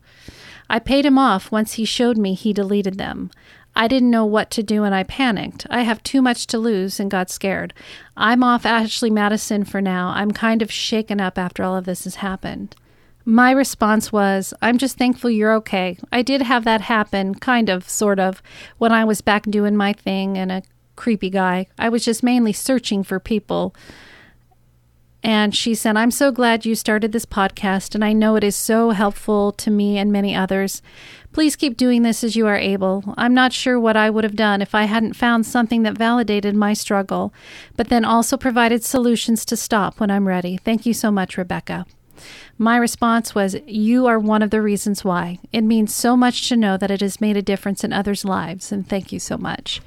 I 0.67 0.79
paid 0.79 1.05
him 1.05 1.19
off 1.19 1.51
once 1.51 1.73
he 1.73 1.85
showed 1.85 2.17
me 2.17 2.33
he 2.33 2.53
deleted 2.53 2.97
them. 2.97 3.29
I 3.75 3.87
didn't 3.87 4.11
know 4.11 4.25
what 4.25 4.51
to 4.51 4.63
do 4.63 4.83
and 4.83 4.93
I 4.93 5.03
panicked. 5.03 5.65
I 5.69 5.81
have 5.81 6.03
too 6.03 6.21
much 6.21 6.47
to 6.47 6.57
lose 6.57 6.99
and 6.99 7.09
got 7.09 7.29
scared. 7.29 7.73
I'm 8.17 8.43
off 8.43 8.65
Ashley 8.65 9.09
Madison 9.09 9.63
for 9.63 9.81
now. 9.81 10.09
I'm 10.09 10.31
kind 10.31 10.61
of 10.61 10.71
shaken 10.71 11.21
up 11.21 11.37
after 11.37 11.63
all 11.63 11.77
of 11.77 11.85
this 11.85 12.03
has 12.03 12.15
happened. 12.15 12.75
My 13.23 13.51
response 13.51 14.11
was, 14.11 14.53
I'm 14.61 14.77
just 14.77 14.97
thankful 14.97 15.29
you're 15.29 15.53
okay. 15.53 15.97
I 16.11 16.21
did 16.21 16.41
have 16.41 16.63
that 16.65 16.81
happen, 16.81 17.35
kind 17.35 17.69
of, 17.69 17.87
sort 17.87 18.19
of, 18.19 18.41
when 18.77 18.91
I 18.91 19.05
was 19.05 19.21
back 19.21 19.43
doing 19.43 19.75
my 19.75 19.93
thing 19.93 20.37
and 20.37 20.51
a 20.51 20.63
creepy 20.95 21.29
guy. 21.29 21.67
I 21.77 21.89
was 21.89 22.03
just 22.03 22.23
mainly 22.23 22.51
searching 22.51 23.03
for 23.03 23.19
people. 23.19 23.75
And 25.23 25.55
she 25.55 25.75
said, 25.75 25.97
I'm 25.97 26.09
so 26.09 26.31
glad 26.31 26.65
you 26.65 26.73
started 26.73 27.11
this 27.11 27.27
podcast, 27.27 27.93
and 27.93 28.03
I 28.03 28.11
know 28.11 28.35
it 28.35 28.43
is 28.43 28.55
so 28.55 28.89
helpful 28.89 29.51
to 29.53 29.69
me 29.69 29.97
and 29.97 30.11
many 30.11 30.35
others. 30.35 30.81
Please 31.31 31.55
keep 31.55 31.77
doing 31.77 32.01
this 32.01 32.23
as 32.23 32.35
you 32.35 32.47
are 32.47 32.57
able. 32.57 33.13
I'm 33.17 33.33
not 33.33 33.53
sure 33.53 33.79
what 33.79 33.95
I 33.95 34.09
would 34.09 34.23
have 34.23 34.35
done 34.35 34.61
if 34.61 34.73
I 34.73 34.85
hadn't 34.85 35.13
found 35.13 35.45
something 35.45 35.83
that 35.83 35.97
validated 35.97 36.55
my 36.55 36.73
struggle, 36.73 37.33
but 37.77 37.89
then 37.89 38.03
also 38.03 38.35
provided 38.35 38.83
solutions 38.83 39.45
to 39.45 39.55
stop 39.55 39.99
when 39.99 40.09
I'm 40.09 40.27
ready. 40.27 40.57
Thank 40.57 40.85
you 40.87 40.93
so 40.93 41.11
much, 41.11 41.37
Rebecca. 41.37 41.85
My 42.57 42.77
response 42.77 43.33
was, 43.33 43.55
You 43.67 44.07
are 44.07 44.19
one 44.19 44.41
of 44.41 44.49
the 44.49 44.61
reasons 44.61 45.03
why. 45.03 45.39
It 45.51 45.61
means 45.61 45.93
so 45.93 46.17
much 46.17 46.49
to 46.49 46.55
know 46.55 46.77
that 46.77 46.91
it 46.91 47.01
has 47.01 47.21
made 47.21 47.37
a 47.37 47.41
difference 47.41 47.83
in 47.83 47.93
others' 47.93 48.25
lives, 48.25 48.71
and 48.71 48.87
thank 48.87 49.11
you 49.11 49.19
so 49.19 49.37
much. 49.37 49.81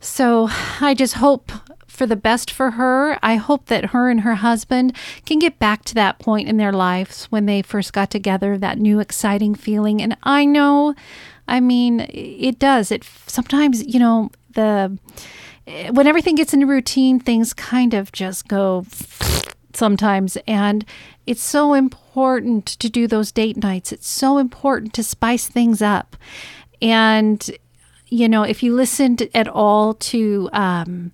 So 0.00 0.48
I 0.80 0.94
just 0.94 1.14
hope 1.14 1.50
for 1.86 2.06
the 2.06 2.16
best 2.16 2.50
for 2.50 2.72
her. 2.72 3.18
I 3.22 3.36
hope 3.36 3.66
that 3.66 3.86
her 3.86 4.10
and 4.10 4.20
her 4.20 4.34
husband 4.34 4.94
can 5.24 5.38
get 5.38 5.58
back 5.58 5.84
to 5.86 5.94
that 5.94 6.18
point 6.18 6.48
in 6.48 6.58
their 6.58 6.72
lives 6.72 7.24
when 7.26 7.46
they 7.46 7.62
first 7.62 7.92
got 7.92 8.10
together, 8.10 8.58
that 8.58 8.78
new 8.78 9.00
exciting 9.00 9.54
feeling. 9.54 10.02
And 10.02 10.16
I 10.22 10.44
know, 10.44 10.94
I 11.48 11.60
mean, 11.60 12.06
it 12.10 12.58
does. 12.58 12.92
It 12.92 13.04
sometimes, 13.26 13.82
you 13.86 13.98
know, 13.98 14.30
the 14.54 14.98
when 15.90 16.06
everything 16.06 16.36
gets 16.36 16.54
into 16.54 16.66
routine, 16.66 17.18
things 17.18 17.52
kind 17.52 17.94
of 17.94 18.12
just 18.12 18.46
go 18.46 18.86
sometimes. 19.72 20.36
And 20.46 20.84
it's 21.26 21.42
so 21.42 21.74
important 21.74 22.66
to 22.66 22.88
do 22.88 23.06
those 23.06 23.32
date 23.32 23.56
nights. 23.56 23.90
It's 23.90 24.08
so 24.08 24.38
important 24.38 24.92
to 24.94 25.02
spice 25.02 25.48
things 25.48 25.82
up. 25.82 26.16
And, 26.82 27.50
you 28.08 28.28
know, 28.28 28.42
if 28.42 28.62
you 28.62 28.74
listened 28.74 29.28
at 29.34 29.48
all 29.48 29.94
to 29.94 30.48
um, 30.52 31.12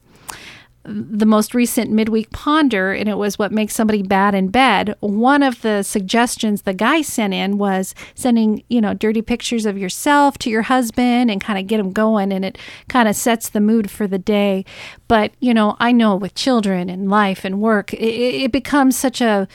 the 0.84 1.26
most 1.26 1.54
recent 1.54 1.90
midweek 1.90 2.30
ponder, 2.30 2.92
and 2.92 3.08
it 3.08 3.16
was 3.16 3.38
what 3.38 3.52
makes 3.52 3.74
somebody 3.74 4.02
bad 4.02 4.34
in 4.34 4.48
bed. 4.48 4.96
One 5.00 5.42
of 5.42 5.62
the 5.62 5.84
suggestions 5.84 6.62
the 6.62 6.74
guy 6.74 7.02
sent 7.02 7.32
in 7.32 7.56
was 7.56 7.94
sending, 8.14 8.64
you 8.68 8.80
know, 8.80 8.92
dirty 8.92 9.22
pictures 9.22 9.64
of 9.64 9.78
yourself 9.78 10.38
to 10.38 10.50
your 10.50 10.62
husband 10.62 11.30
and 11.30 11.40
kind 11.40 11.58
of 11.58 11.68
get 11.68 11.78
him 11.78 11.92
going, 11.92 12.32
and 12.32 12.44
it 12.44 12.58
kind 12.88 13.08
of 13.08 13.14
sets 13.14 13.48
the 13.48 13.60
mood 13.60 13.90
for 13.90 14.08
the 14.08 14.18
day. 14.18 14.64
But, 15.06 15.32
you 15.38 15.54
know, 15.54 15.76
I 15.78 15.92
know 15.92 16.16
with 16.16 16.34
children 16.34 16.90
and 16.90 17.08
life 17.08 17.44
and 17.44 17.60
work, 17.60 17.94
it, 17.94 18.42
it 18.44 18.52
becomes 18.52 18.96
such 18.96 19.20
a 19.20 19.46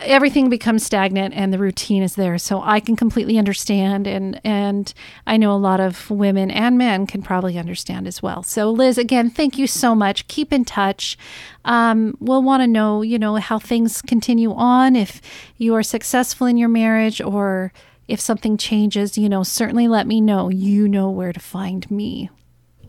everything 0.00 0.48
becomes 0.48 0.84
stagnant 0.84 1.34
and 1.34 1.52
the 1.52 1.58
routine 1.58 2.02
is 2.02 2.14
there. 2.14 2.38
So 2.38 2.60
i 2.62 2.80
can 2.80 2.96
completely 2.96 3.38
understand 3.38 4.06
and 4.06 4.40
and 4.44 4.92
i 5.26 5.36
know 5.36 5.52
a 5.52 5.56
lot 5.56 5.80
of 5.80 6.10
women 6.10 6.50
and 6.50 6.78
men 6.78 7.06
can 7.06 7.22
probably 7.22 7.58
understand 7.58 8.06
as 8.06 8.22
well. 8.22 8.42
So 8.42 8.70
liz 8.70 8.98
again 8.98 9.30
thank 9.30 9.58
you 9.58 9.66
so 9.66 9.94
much. 9.94 10.28
Keep 10.28 10.52
in 10.52 10.64
touch. 10.64 11.18
Um, 11.64 12.16
we'll 12.20 12.42
want 12.42 12.62
to 12.62 12.66
know 12.66 13.02
you 13.02 13.18
know 13.18 13.36
how 13.36 13.58
things 13.58 14.02
continue 14.02 14.52
on 14.52 14.96
if 14.96 15.20
you 15.56 15.74
are 15.74 15.82
successful 15.82 16.46
in 16.46 16.56
your 16.56 16.68
marriage 16.68 17.20
or 17.20 17.72
if 18.06 18.20
something 18.20 18.56
changes 18.56 19.18
you 19.18 19.28
know 19.28 19.42
certainly 19.42 19.88
let 19.88 20.06
me 20.06 20.20
know. 20.20 20.48
You 20.48 20.88
know 20.88 21.10
where 21.10 21.32
to 21.32 21.40
find 21.40 21.90
me. 21.90 22.30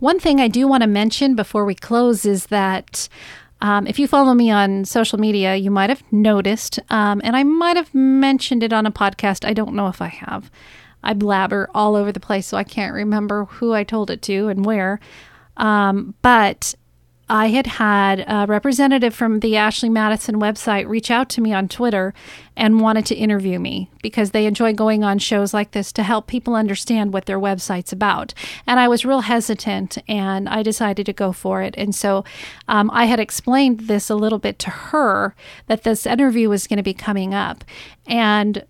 One 0.00 0.18
thing 0.18 0.40
I 0.40 0.48
do 0.48 0.66
want 0.66 0.82
to 0.82 0.86
mention 0.86 1.34
before 1.34 1.66
we 1.66 1.74
close 1.74 2.24
is 2.24 2.46
that 2.46 3.06
um, 3.60 3.86
if 3.86 3.98
you 3.98 4.08
follow 4.08 4.34
me 4.34 4.50
on 4.50 4.84
social 4.84 5.18
media, 5.18 5.56
you 5.56 5.70
might 5.70 5.90
have 5.90 6.02
noticed, 6.12 6.78
um, 6.88 7.20
and 7.24 7.36
I 7.36 7.42
might 7.42 7.76
have 7.76 7.94
mentioned 7.94 8.62
it 8.62 8.72
on 8.72 8.86
a 8.86 8.92
podcast. 8.92 9.46
I 9.46 9.52
don't 9.52 9.74
know 9.74 9.88
if 9.88 10.00
I 10.00 10.08
have. 10.08 10.50
I 11.02 11.14
blabber 11.14 11.68
all 11.74 11.96
over 11.96 12.12
the 12.12 12.20
place, 12.20 12.46
so 12.46 12.56
I 12.56 12.64
can't 12.64 12.94
remember 12.94 13.46
who 13.46 13.72
I 13.72 13.84
told 13.84 14.10
it 14.10 14.22
to 14.22 14.48
and 14.48 14.64
where. 14.64 15.00
Um, 15.56 16.14
but 16.22 16.74
I 17.30 17.46
had 17.46 17.68
had 17.68 18.24
a 18.26 18.44
representative 18.48 19.14
from 19.14 19.38
the 19.38 19.56
Ashley 19.56 19.88
Madison 19.88 20.40
website 20.40 20.88
reach 20.88 21.12
out 21.12 21.28
to 21.28 21.40
me 21.40 21.52
on 21.52 21.68
Twitter 21.68 22.12
and 22.56 22.80
wanted 22.80 23.06
to 23.06 23.14
interview 23.14 23.60
me 23.60 23.88
because 24.02 24.32
they 24.32 24.46
enjoy 24.46 24.72
going 24.72 25.04
on 25.04 25.20
shows 25.20 25.54
like 25.54 25.70
this 25.70 25.92
to 25.92 26.02
help 26.02 26.26
people 26.26 26.56
understand 26.56 27.12
what 27.12 27.26
their 27.26 27.38
website's 27.38 27.92
about. 27.92 28.34
And 28.66 28.80
I 28.80 28.88
was 28.88 29.04
real 29.04 29.20
hesitant 29.20 29.96
and 30.08 30.48
I 30.48 30.64
decided 30.64 31.06
to 31.06 31.12
go 31.12 31.30
for 31.30 31.62
it. 31.62 31.76
And 31.78 31.94
so 31.94 32.24
um, 32.66 32.90
I 32.92 33.04
had 33.04 33.20
explained 33.20 33.82
this 33.82 34.10
a 34.10 34.16
little 34.16 34.40
bit 34.40 34.58
to 34.58 34.70
her 34.70 35.36
that 35.68 35.84
this 35.84 36.06
interview 36.06 36.48
was 36.48 36.66
going 36.66 36.78
to 36.78 36.82
be 36.82 36.94
coming 36.94 37.32
up. 37.32 37.62
And 38.08 38.64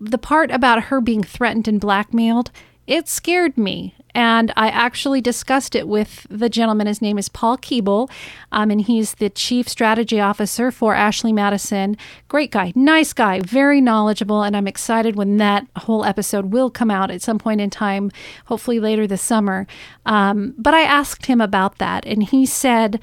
the 0.00 0.16
part 0.16 0.50
about 0.50 0.84
her 0.84 1.02
being 1.02 1.22
threatened 1.22 1.68
and 1.68 1.78
blackmailed 1.78 2.50
it 2.86 3.08
scared 3.08 3.56
me. 3.56 3.94
And 4.14 4.52
I 4.56 4.68
actually 4.68 5.20
discussed 5.20 5.74
it 5.74 5.88
with 5.88 6.26
the 6.28 6.48
gentleman. 6.48 6.86
His 6.86 7.00
name 7.00 7.18
is 7.18 7.28
Paul 7.28 7.56
Keable, 7.56 8.10
um, 8.50 8.70
and 8.70 8.80
he's 8.80 9.14
the 9.14 9.30
chief 9.30 9.68
strategy 9.68 10.20
officer 10.20 10.70
for 10.70 10.94
Ashley 10.94 11.32
Madison. 11.32 11.96
Great 12.28 12.50
guy, 12.50 12.72
nice 12.74 13.12
guy, 13.12 13.40
very 13.40 13.80
knowledgeable. 13.80 14.42
And 14.42 14.56
I'm 14.56 14.66
excited 14.66 15.16
when 15.16 15.38
that 15.38 15.66
whole 15.76 16.04
episode 16.04 16.52
will 16.52 16.70
come 16.70 16.90
out 16.90 17.10
at 17.10 17.22
some 17.22 17.38
point 17.38 17.60
in 17.60 17.70
time, 17.70 18.10
hopefully 18.46 18.80
later 18.80 19.06
this 19.06 19.22
summer. 19.22 19.66
Um, 20.04 20.54
but 20.58 20.74
I 20.74 20.82
asked 20.82 21.26
him 21.26 21.40
about 21.40 21.78
that, 21.78 22.04
and 22.06 22.22
he 22.22 22.44
said, 22.46 23.00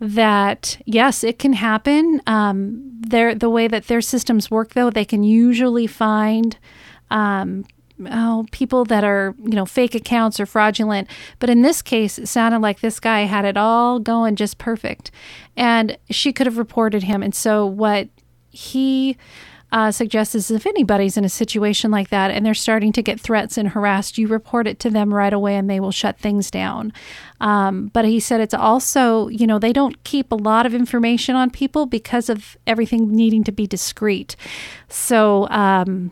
that 0.00 0.80
yes, 0.86 1.22
it 1.22 1.38
can 1.38 1.52
happen. 1.52 2.22
Um, 2.26 2.90
the 3.02 3.50
way 3.50 3.68
that 3.68 3.86
their 3.86 4.00
systems 4.00 4.50
work, 4.50 4.72
though, 4.72 4.90
they 4.90 5.04
can 5.04 5.22
usually 5.22 5.86
find 5.86 6.56
um, 7.10 7.66
oh, 8.10 8.46
people 8.50 8.84
that 8.86 9.04
are, 9.04 9.34
you 9.42 9.54
know, 9.54 9.66
fake 9.66 9.94
accounts 9.94 10.38
or 10.38 10.46
fraudulent. 10.46 11.08
But 11.38 11.50
in 11.50 11.62
this 11.62 11.82
case, 11.82 12.18
it 12.18 12.26
sounded 12.28 12.60
like 12.60 12.80
this 12.80 13.00
guy 13.00 13.20
had 13.20 13.44
it 13.44 13.56
all 13.56 13.98
going 13.98 14.36
just 14.36 14.58
perfect. 14.58 15.10
And 15.56 15.98
she 16.10 16.32
could 16.32 16.46
have 16.46 16.58
reported 16.58 17.02
him. 17.02 17.22
And 17.22 17.34
so 17.34 17.66
what 17.66 18.08
he 18.50 19.16
uh, 19.72 19.92
suggests 19.92 20.34
is 20.34 20.50
if 20.50 20.66
anybody's 20.66 21.16
in 21.16 21.24
a 21.24 21.28
situation 21.28 21.90
like 21.90 22.10
that 22.10 22.30
and 22.30 22.44
they're 22.44 22.54
starting 22.54 22.92
to 22.92 23.02
get 23.02 23.20
threats 23.20 23.56
and 23.56 23.68
harassed, 23.68 24.18
you 24.18 24.26
report 24.26 24.66
it 24.66 24.80
to 24.80 24.90
them 24.90 25.14
right 25.14 25.32
away 25.32 25.56
and 25.56 25.70
they 25.70 25.80
will 25.80 25.92
shut 25.92 26.18
things 26.18 26.50
down. 26.50 26.92
Um, 27.40 27.86
but 27.88 28.04
he 28.04 28.20
said 28.20 28.40
it's 28.40 28.54
also, 28.54 29.28
you 29.28 29.46
know, 29.46 29.58
they 29.58 29.72
don't 29.72 30.02
keep 30.04 30.32
a 30.32 30.36
lot 30.36 30.66
of 30.66 30.74
information 30.74 31.36
on 31.36 31.50
people 31.50 31.86
because 31.86 32.28
of 32.28 32.56
everything 32.66 33.14
needing 33.14 33.44
to 33.44 33.52
be 33.52 33.66
discreet. 33.66 34.34
So, 34.88 35.48
um, 35.50 36.10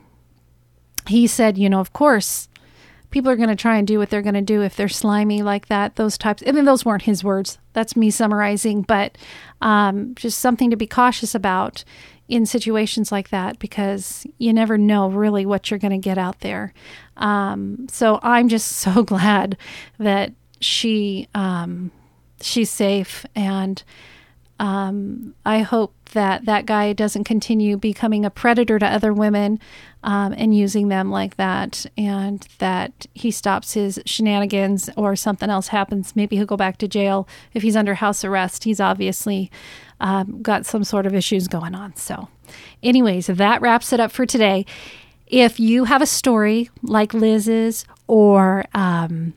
he 1.08 1.26
said, 1.26 1.58
you 1.58 1.68
know, 1.68 1.80
of 1.80 1.92
course, 1.92 2.48
people 3.10 3.30
are 3.30 3.36
going 3.36 3.48
to 3.48 3.56
try 3.56 3.76
and 3.76 3.86
do 3.86 3.98
what 3.98 4.10
they're 4.10 4.22
going 4.22 4.34
to 4.34 4.42
do 4.42 4.62
if 4.62 4.76
they're 4.76 4.88
slimy 4.88 5.42
like 5.42 5.68
that. 5.68 5.96
Those 5.96 6.18
types. 6.18 6.42
I 6.46 6.52
mean, 6.52 6.64
those 6.64 6.84
weren't 6.84 7.02
his 7.02 7.24
words. 7.24 7.58
That's 7.72 7.96
me 7.96 8.10
summarizing, 8.10 8.82
but 8.82 9.16
um, 9.60 10.14
just 10.14 10.38
something 10.38 10.70
to 10.70 10.76
be 10.76 10.86
cautious 10.86 11.34
about 11.34 11.84
in 12.28 12.44
situations 12.44 13.10
like 13.10 13.30
that 13.30 13.58
because 13.58 14.26
you 14.36 14.52
never 14.52 14.76
know 14.76 15.08
really 15.08 15.46
what 15.46 15.70
you're 15.70 15.78
going 15.78 15.92
to 15.92 15.98
get 15.98 16.18
out 16.18 16.40
there. 16.40 16.74
Um, 17.16 17.86
so 17.90 18.20
I'm 18.22 18.48
just 18.48 18.68
so 18.76 19.02
glad 19.02 19.56
that 19.98 20.32
she 20.60 21.28
um, 21.34 21.90
she's 22.40 22.70
safe 22.70 23.24
and 23.34 23.82
um, 24.58 25.34
I 25.44 25.60
hope 25.60 25.94
that 26.12 26.46
that 26.46 26.66
guy 26.66 26.92
doesn't 26.92 27.24
continue 27.24 27.76
becoming 27.76 28.24
a 28.24 28.30
predator 28.30 28.78
to 28.78 28.86
other 28.86 29.12
women 29.12 29.60
um, 30.02 30.34
and 30.36 30.56
using 30.56 30.88
them 30.88 31.10
like 31.10 31.36
that, 31.36 31.86
and 31.96 32.46
that 32.58 33.06
he 33.14 33.30
stops 33.30 33.74
his 33.74 34.00
shenanigans 34.04 34.90
or 34.96 35.14
something 35.16 35.50
else 35.50 35.68
happens. 35.68 36.16
Maybe 36.16 36.36
he'll 36.36 36.46
go 36.46 36.56
back 36.56 36.78
to 36.78 36.88
jail 36.88 37.28
if 37.54 37.62
he's 37.62 37.76
under 37.76 37.94
house 37.94 38.24
arrest. 38.24 38.64
He's 38.64 38.80
obviously 38.80 39.50
um, 40.00 40.42
got 40.42 40.66
some 40.66 40.84
sort 40.84 41.06
of 41.06 41.14
issues 41.14 41.46
going 41.46 41.74
on. 41.74 41.94
So, 41.96 42.28
anyways, 42.82 43.26
that 43.26 43.60
wraps 43.60 43.92
it 43.92 44.00
up 44.00 44.10
for 44.10 44.26
today. 44.26 44.66
If 45.26 45.60
you 45.60 45.84
have 45.84 46.02
a 46.02 46.06
story 46.06 46.70
like 46.82 47.12
Liz's 47.12 47.84
or 48.06 48.64
um, 48.74 49.34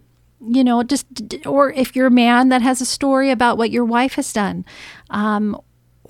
you 0.48 0.64
know, 0.64 0.84
just 0.84 1.06
or 1.46 1.72
if 1.72 1.96
you're 1.96 2.08
a 2.08 2.12
man 2.12 2.50
that 2.50 2.62
has 2.62 2.82
a 2.82 2.86
story 2.86 3.30
about 3.32 3.58
what 3.58 3.72
your 3.72 3.86
wife 3.86 4.14
has 4.14 4.34
done, 4.34 4.66
um, 5.10 5.60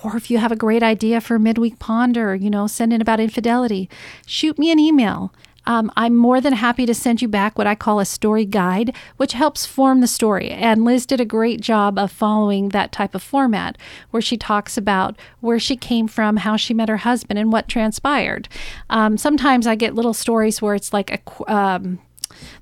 or 0.04 0.16
if 0.18 0.32
you 0.32 0.38
have 0.38 0.52
a 0.52 0.56
great 0.56 0.84
idea 0.84 1.22
for 1.22 1.38
midweek 1.38 1.80
ponder, 1.80 2.36
you 2.36 2.50
know, 2.50 2.68
send 2.68 2.94
in 2.94 3.02
about 3.02 3.20
infidelity, 3.20 3.90
shoot 4.26 4.58
me 4.58 4.72
an 4.72 4.80
email. 4.80 5.34
Um, 5.66 5.92
I'm 5.96 6.16
more 6.16 6.42
than 6.42 6.54
happy 6.54 6.88
to 6.88 6.94
send 6.96 7.22
you 7.22 7.28
back 7.28 7.58
what 7.58 7.68
I 7.68 7.76
call 7.76 8.00
a 8.00 8.06
story 8.06 8.46
guide, 8.46 8.96
which 9.18 9.34
helps 9.34 9.66
form 9.66 10.02
the 10.02 10.08
story. 10.08 10.50
And 10.50 10.84
Liz 10.84 11.06
did 11.06 11.22
a 11.22 11.26
great 11.26 11.62
job 11.62 12.00
of 12.00 12.12
following 12.12 12.70
that 12.70 12.92
type 12.92 13.14
of 13.14 13.22
format 13.22 13.78
where 14.10 14.22
she 14.22 14.38
talks 14.38 14.76
about 14.76 15.20
where 15.40 15.60
she 15.60 15.76
came 15.76 16.08
from, 16.08 16.38
how 16.38 16.56
she 16.56 16.74
met 16.74 16.90
her 16.90 16.98
husband, 16.98 17.38
and 17.38 17.52
what 17.52 17.68
transpired. 17.68 18.50
Um, 18.90 19.18
sometimes 19.18 19.68
I 19.68 19.76
get 19.76 19.94
little 19.94 20.16
stories 20.16 20.62
where 20.62 20.76
it's 20.76 20.94
like 20.94 21.12
a. 21.12 21.54
Um, 21.54 22.00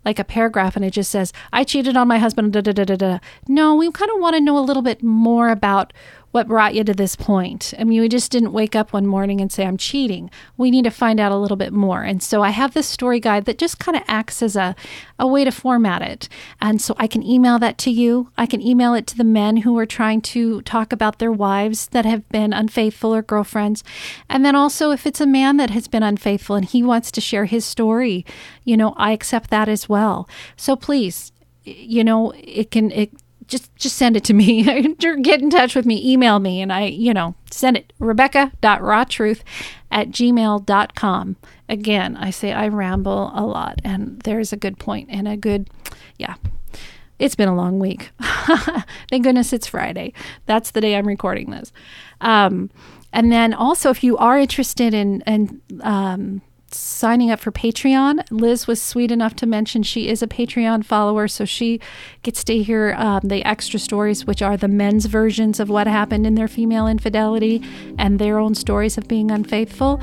like 0.06 0.20
a 0.20 0.24
paragraph 0.24 0.76
and 0.76 0.86
it 0.86 0.92
just 0.92 1.12
says, 1.12 1.34
I 1.52 1.64
cheated 1.64 1.98
on 1.98 2.08
my 2.08 2.18
husband. 2.18 2.54
Da, 2.54 2.62
da, 2.62 2.74
da. 2.74 3.20
No, 3.48 3.76
we 3.76 3.92
kind 3.92 4.12
of 4.12 4.20
want 4.20 4.36
to 4.36 4.42
know 4.42 4.58
a 4.58 4.62
little 4.62 4.84
bit 4.84 5.04
more 5.04 5.50
about 5.50 5.94
what 6.32 6.48
brought 6.48 6.76
you 6.76 6.84
to 6.84 6.94
this 6.94 7.16
point. 7.16 7.74
I 7.80 7.84
mean, 7.84 8.02
we 8.02 8.10
just 8.10 8.32
didn't 8.32 8.54
wake 8.54 8.76
up 8.76 8.94
one 8.94 9.08
morning 9.08 9.42
and 9.42 9.52
say, 9.52 9.66
I'm 9.66 9.78
cheating. 9.78 10.30
We 10.58 10.70
need 10.70 10.84
to 10.84 10.92
find 10.92 11.20
out 11.20 11.32
a 11.32 11.38
little 11.38 11.58
bit 11.58 11.74
more. 11.74 12.04
And 12.04 12.22
so 12.22 12.44
I 12.44 12.50
have 12.50 12.74
this 12.74 12.88
story 12.88 13.20
guide 13.20 13.46
that 13.46 13.58
just 13.58 13.80
kind 13.80 13.98
of 13.98 14.04
acts 14.08 14.44
as 14.44 14.56
a, 14.56 14.76
a 15.18 15.28
way 15.28 15.44
to 15.44 15.52
format 15.52 16.02
it. 16.02 16.30
And 16.62 16.82
so 16.82 16.96
I 16.98 17.08
can 17.08 17.24
email 17.24 17.58
that 17.60 17.78
to 17.80 17.92
you. 17.92 18.32
I 18.38 18.46
can 18.46 18.62
email 18.62 18.94
it 18.94 19.08
to 19.08 19.18
the 19.18 19.24
men 19.24 19.58
who 19.58 19.78
are 19.80 19.86
trying 19.86 20.22
to 20.22 20.62
talk 20.62 20.94
about 20.94 21.20
their 21.20 21.32
wives 21.32 21.88
that 21.88 22.06
have 22.06 22.28
been 22.30 22.54
unfaithful 22.54 23.14
or 23.14 23.24
girlfriends. 23.24 23.84
And 24.30 24.46
then 24.46 24.56
also, 24.56 24.92
if 24.92 25.08
it's 25.08 25.22
a 25.22 25.28
man 25.28 25.58
that 25.58 25.72
has 25.72 25.88
been 25.88 26.04
unfaithful 26.04 26.56
and 26.56 26.66
he 26.66 26.84
wants 26.84 27.12
to 27.12 27.22
share 27.22 27.46
his 27.46 27.66
story, 27.66 28.26
you 28.64 28.78
know, 28.78 28.94
I 28.98 29.12
accept 29.12 29.50
that 29.50 29.68
as 29.68 29.90
well. 29.90 30.30
So 30.56 30.76
please, 30.76 31.32
you 31.64 32.04
know, 32.04 32.34
it 32.38 32.72
can, 32.72 32.92
it, 32.92 33.12
just 33.50 33.76
just 33.76 33.98
send 33.98 34.16
it 34.16 34.24
to 34.26 34.34
me. 34.34 34.64
Get 34.94 35.42
in 35.42 35.50
touch 35.50 35.76
with 35.76 35.86
me, 35.86 36.14
email 36.14 36.40
me, 36.40 36.62
and 36.62 36.72
I, 36.72 36.86
you 36.86 37.14
know, 37.14 37.36
send 37.52 37.76
it. 37.78 37.92
Rebecca.rawtruth 38.00 39.42
at 39.92 40.10
gmail.com. 40.10 41.36
Again, 41.68 42.16
I 42.18 42.30
say 42.30 42.54
I 42.54 42.68
ramble 42.68 43.32
a 43.34 43.46
lot, 43.46 43.82
and 43.84 44.22
there's 44.22 44.54
a 44.54 44.58
good 44.58 44.80
point 44.80 45.10
and 45.12 45.28
a 45.28 45.36
good, 45.36 45.70
yeah. 46.18 46.36
It's 47.18 47.36
been 47.36 47.50
a 47.50 47.56
long 47.56 47.80
week. 47.80 48.12
Thank 49.10 49.26
goodness 49.26 49.52
it's 49.52 49.68
Friday. 49.68 50.14
That's 50.46 50.72
the 50.72 50.80
day 50.80 50.96
I'm 50.96 51.06
recording 51.08 51.52
this. 51.52 51.74
Um, 52.22 52.70
and 53.12 53.30
then 53.30 53.54
also, 53.54 53.90
if 53.90 54.04
you 54.06 54.16
are 54.18 54.40
interested 54.40 54.94
in, 54.94 55.22
in 55.28 55.62
um, 55.82 56.42
signing 56.74 57.32
up 57.32 57.40
for 57.40 57.52
Patreon. 57.52 58.24
Liz 58.32 58.68
was 58.68 58.82
sweet 58.82 59.12
enough 59.12 59.36
to 59.38 59.46
mention 59.46 59.84
she 59.84 60.08
is 60.08 60.22
a 60.22 60.28
Patreon 60.28 60.86
follower, 60.86 61.28
so 61.28 61.46
she 61.46 61.80
gets 62.24 62.44
to 62.46 62.62
hear 62.62 62.96
um, 62.98 63.22
the 63.24 63.44
extra 63.46 63.80
stories, 63.80 64.26
which 64.26 64.42
are 64.42 64.58
the 64.58 64.68
men's 64.68 65.06
versions 65.06 65.60
of 65.60 65.70
what 65.70 65.88
happened 65.88 66.26
in 66.26 66.36
their 66.36 66.48
female 66.48 66.88
infidelity 66.88 67.62
and 67.98 68.20
their 68.20 68.40
own 68.40 68.56
stories 68.56 68.98
of 68.98 69.08
being 69.08 69.32
unfaithful. 69.32 70.02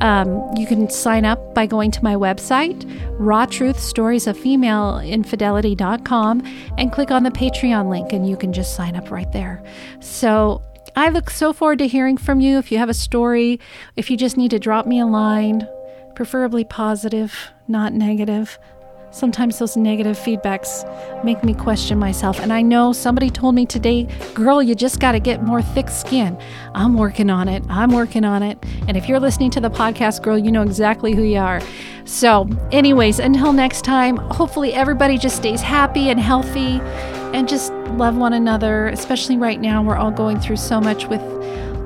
Um, 0.00 0.54
you 0.56 0.66
can 0.66 0.88
sign 0.90 1.24
up 1.24 1.54
by 1.54 1.66
going 1.66 1.90
to 1.92 2.04
my 2.04 2.14
website, 2.14 2.84
Raw 3.18 3.46
Truth 3.46 3.80
Stories 3.80 4.26
of 4.26 4.38
Female 4.38 5.00
Infidelity.com, 5.00 6.42
and 6.78 6.92
click 6.92 7.10
on 7.10 7.22
the 7.22 7.30
Patreon 7.30 7.88
link, 7.88 8.12
and 8.12 8.28
you 8.28 8.36
can 8.36 8.52
just 8.52 8.74
sign 8.74 8.96
up 8.96 9.10
right 9.10 9.30
there. 9.32 9.62
So 10.00 10.62
I 10.96 11.10
look 11.10 11.30
so 11.30 11.52
forward 11.52 11.78
to 11.78 11.86
hearing 11.86 12.16
from 12.16 12.40
you. 12.40 12.58
If 12.58 12.72
you 12.72 12.78
have 12.78 12.88
a 12.88 12.94
story, 12.94 13.60
if 13.96 14.10
you 14.10 14.16
just 14.16 14.36
need 14.36 14.50
to 14.50 14.58
drop 14.58 14.86
me 14.86 15.00
a 15.00 15.06
line, 15.06 15.66
preferably 16.18 16.64
positive, 16.64 17.52
not 17.68 17.92
negative. 17.92 18.58
Sometimes 19.12 19.60
those 19.60 19.76
negative 19.76 20.18
feedbacks 20.18 20.82
make 21.22 21.44
me 21.44 21.54
question 21.54 21.96
myself. 21.96 22.40
And 22.40 22.52
I 22.52 22.60
know 22.60 22.92
somebody 22.92 23.30
told 23.30 23.54
me 23.54 23.66
today, 23.66 24.08
girl, 24.34 24.60
you 24.60 24.74
just 24.74 24.98
got 24.98 25.12
to 25.12 25.20
get 25.20 25.44
more 25.44 25.62
thick 25.62 25.88
skin. 25.88 26.36
I'm 26.74 26.94
working 26.94 27.30
on 27.30 27.46
it. 27.46 27.62
I'm 27.68 27.92
working 27.92 28.24
on 28.24 28.42
it. 28.42 28.58
And 28.88 28.96
if 28.96 29.08
you're 29.08 29.20
listening 29.20 29.52
to 29.52 29.60
the 29.60 29.70
podcast, 29.70 30.24
girl, 30.24 30.36
you 30.36 30.50
know 30.50 30.62
exactly 30.62 31.14
who 31.14 31.22
you 31.22 31.38
are. 31.38 31.60
So, 32.04 32.48
anyways, 32.72 33.20
until 33.20 33.52
next 33.52 33.82
time, 33.82 34.16
hopefully 34.16 34.74
everybody 34.74 35.18
just 35.18 35.36
stays 35.36 35.60
happy 35.60 36.10
and 36.10 36.18
healthy 36.18 36.80
and 37.32 37.48
just 37.48 37.72
love 37.94 38.16
one 38.16 38.32
another, 38.32 38.88
especially 38.88 39.36
right 39.36 39.60
now. 39.60 39.84
We're 39.84 39.94
all 39.96 40.10
going 40.10 40.40
through 40.40 40.56
so 40.56 40.80
much 40.80 41.06
with 41.06 41.22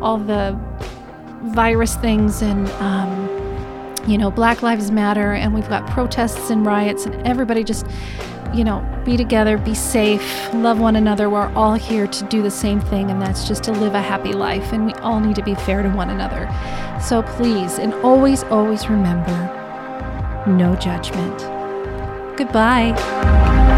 all 0.01 0.17
the 0.17 0.59
virus 1.43 1.97
things 1.97 2.41
and, 2.41 2.67
um, 2.81 3.22
you 4.07 4.19
know, 4.19 4.31
Black 4.31 4.63
Lives 4.63 4.91
Matter, 4.91 5.33
and 5.33 5.55
we've 5.55 5.69
got 5.69 5.89
protests 5.91 6.51
and 6.51 6.67
riots, 6.67 7.07
and 7.07 7.15
everybody 7.27 7.65
just, 7.65 7.87
you 8.53 8.65
know, 8.65 8.87
be 9.05 9.17
together, 9.17 9.59
be 9.59 9.75
safe, 9.75 10.53
love 10.55 10.81
one 10.81 10.97
another. 10.97 11.31
We're 11.31 11.53
all 11.55 11.75
here 11.75 12.07
to 12.07 12.25
do 12.25 12.43
the 12.43 12.51
same 12.51 12.81
thing, 12.81 13.11
and 13.11 13.21
that's 13.21 13.47
just 13.47 13.63
to 13.65 13.73
live 13.73 13.95
a 13.95 14.03
happy 14.03 14.33
life, 14.33 14.73
and 14.73 14.87
we 14.87 14.93
all 14.95 15.21
need 15.21 15.37
to 15.37 15.43
be 15.43 15.55
fair 15.55 15.83
to 15.83 15.89
one 15.89 16.11
another. 16.11 16.49
So 17.01 17.23
please, 17.23 17.79
and 17.79 17.95
always, 17.95 18.43
always 18.45 18.89
remember 18.89 19.59
no 20.47 20.75
judgment. 20.77 21.39
Goodbye. 22.37 23.72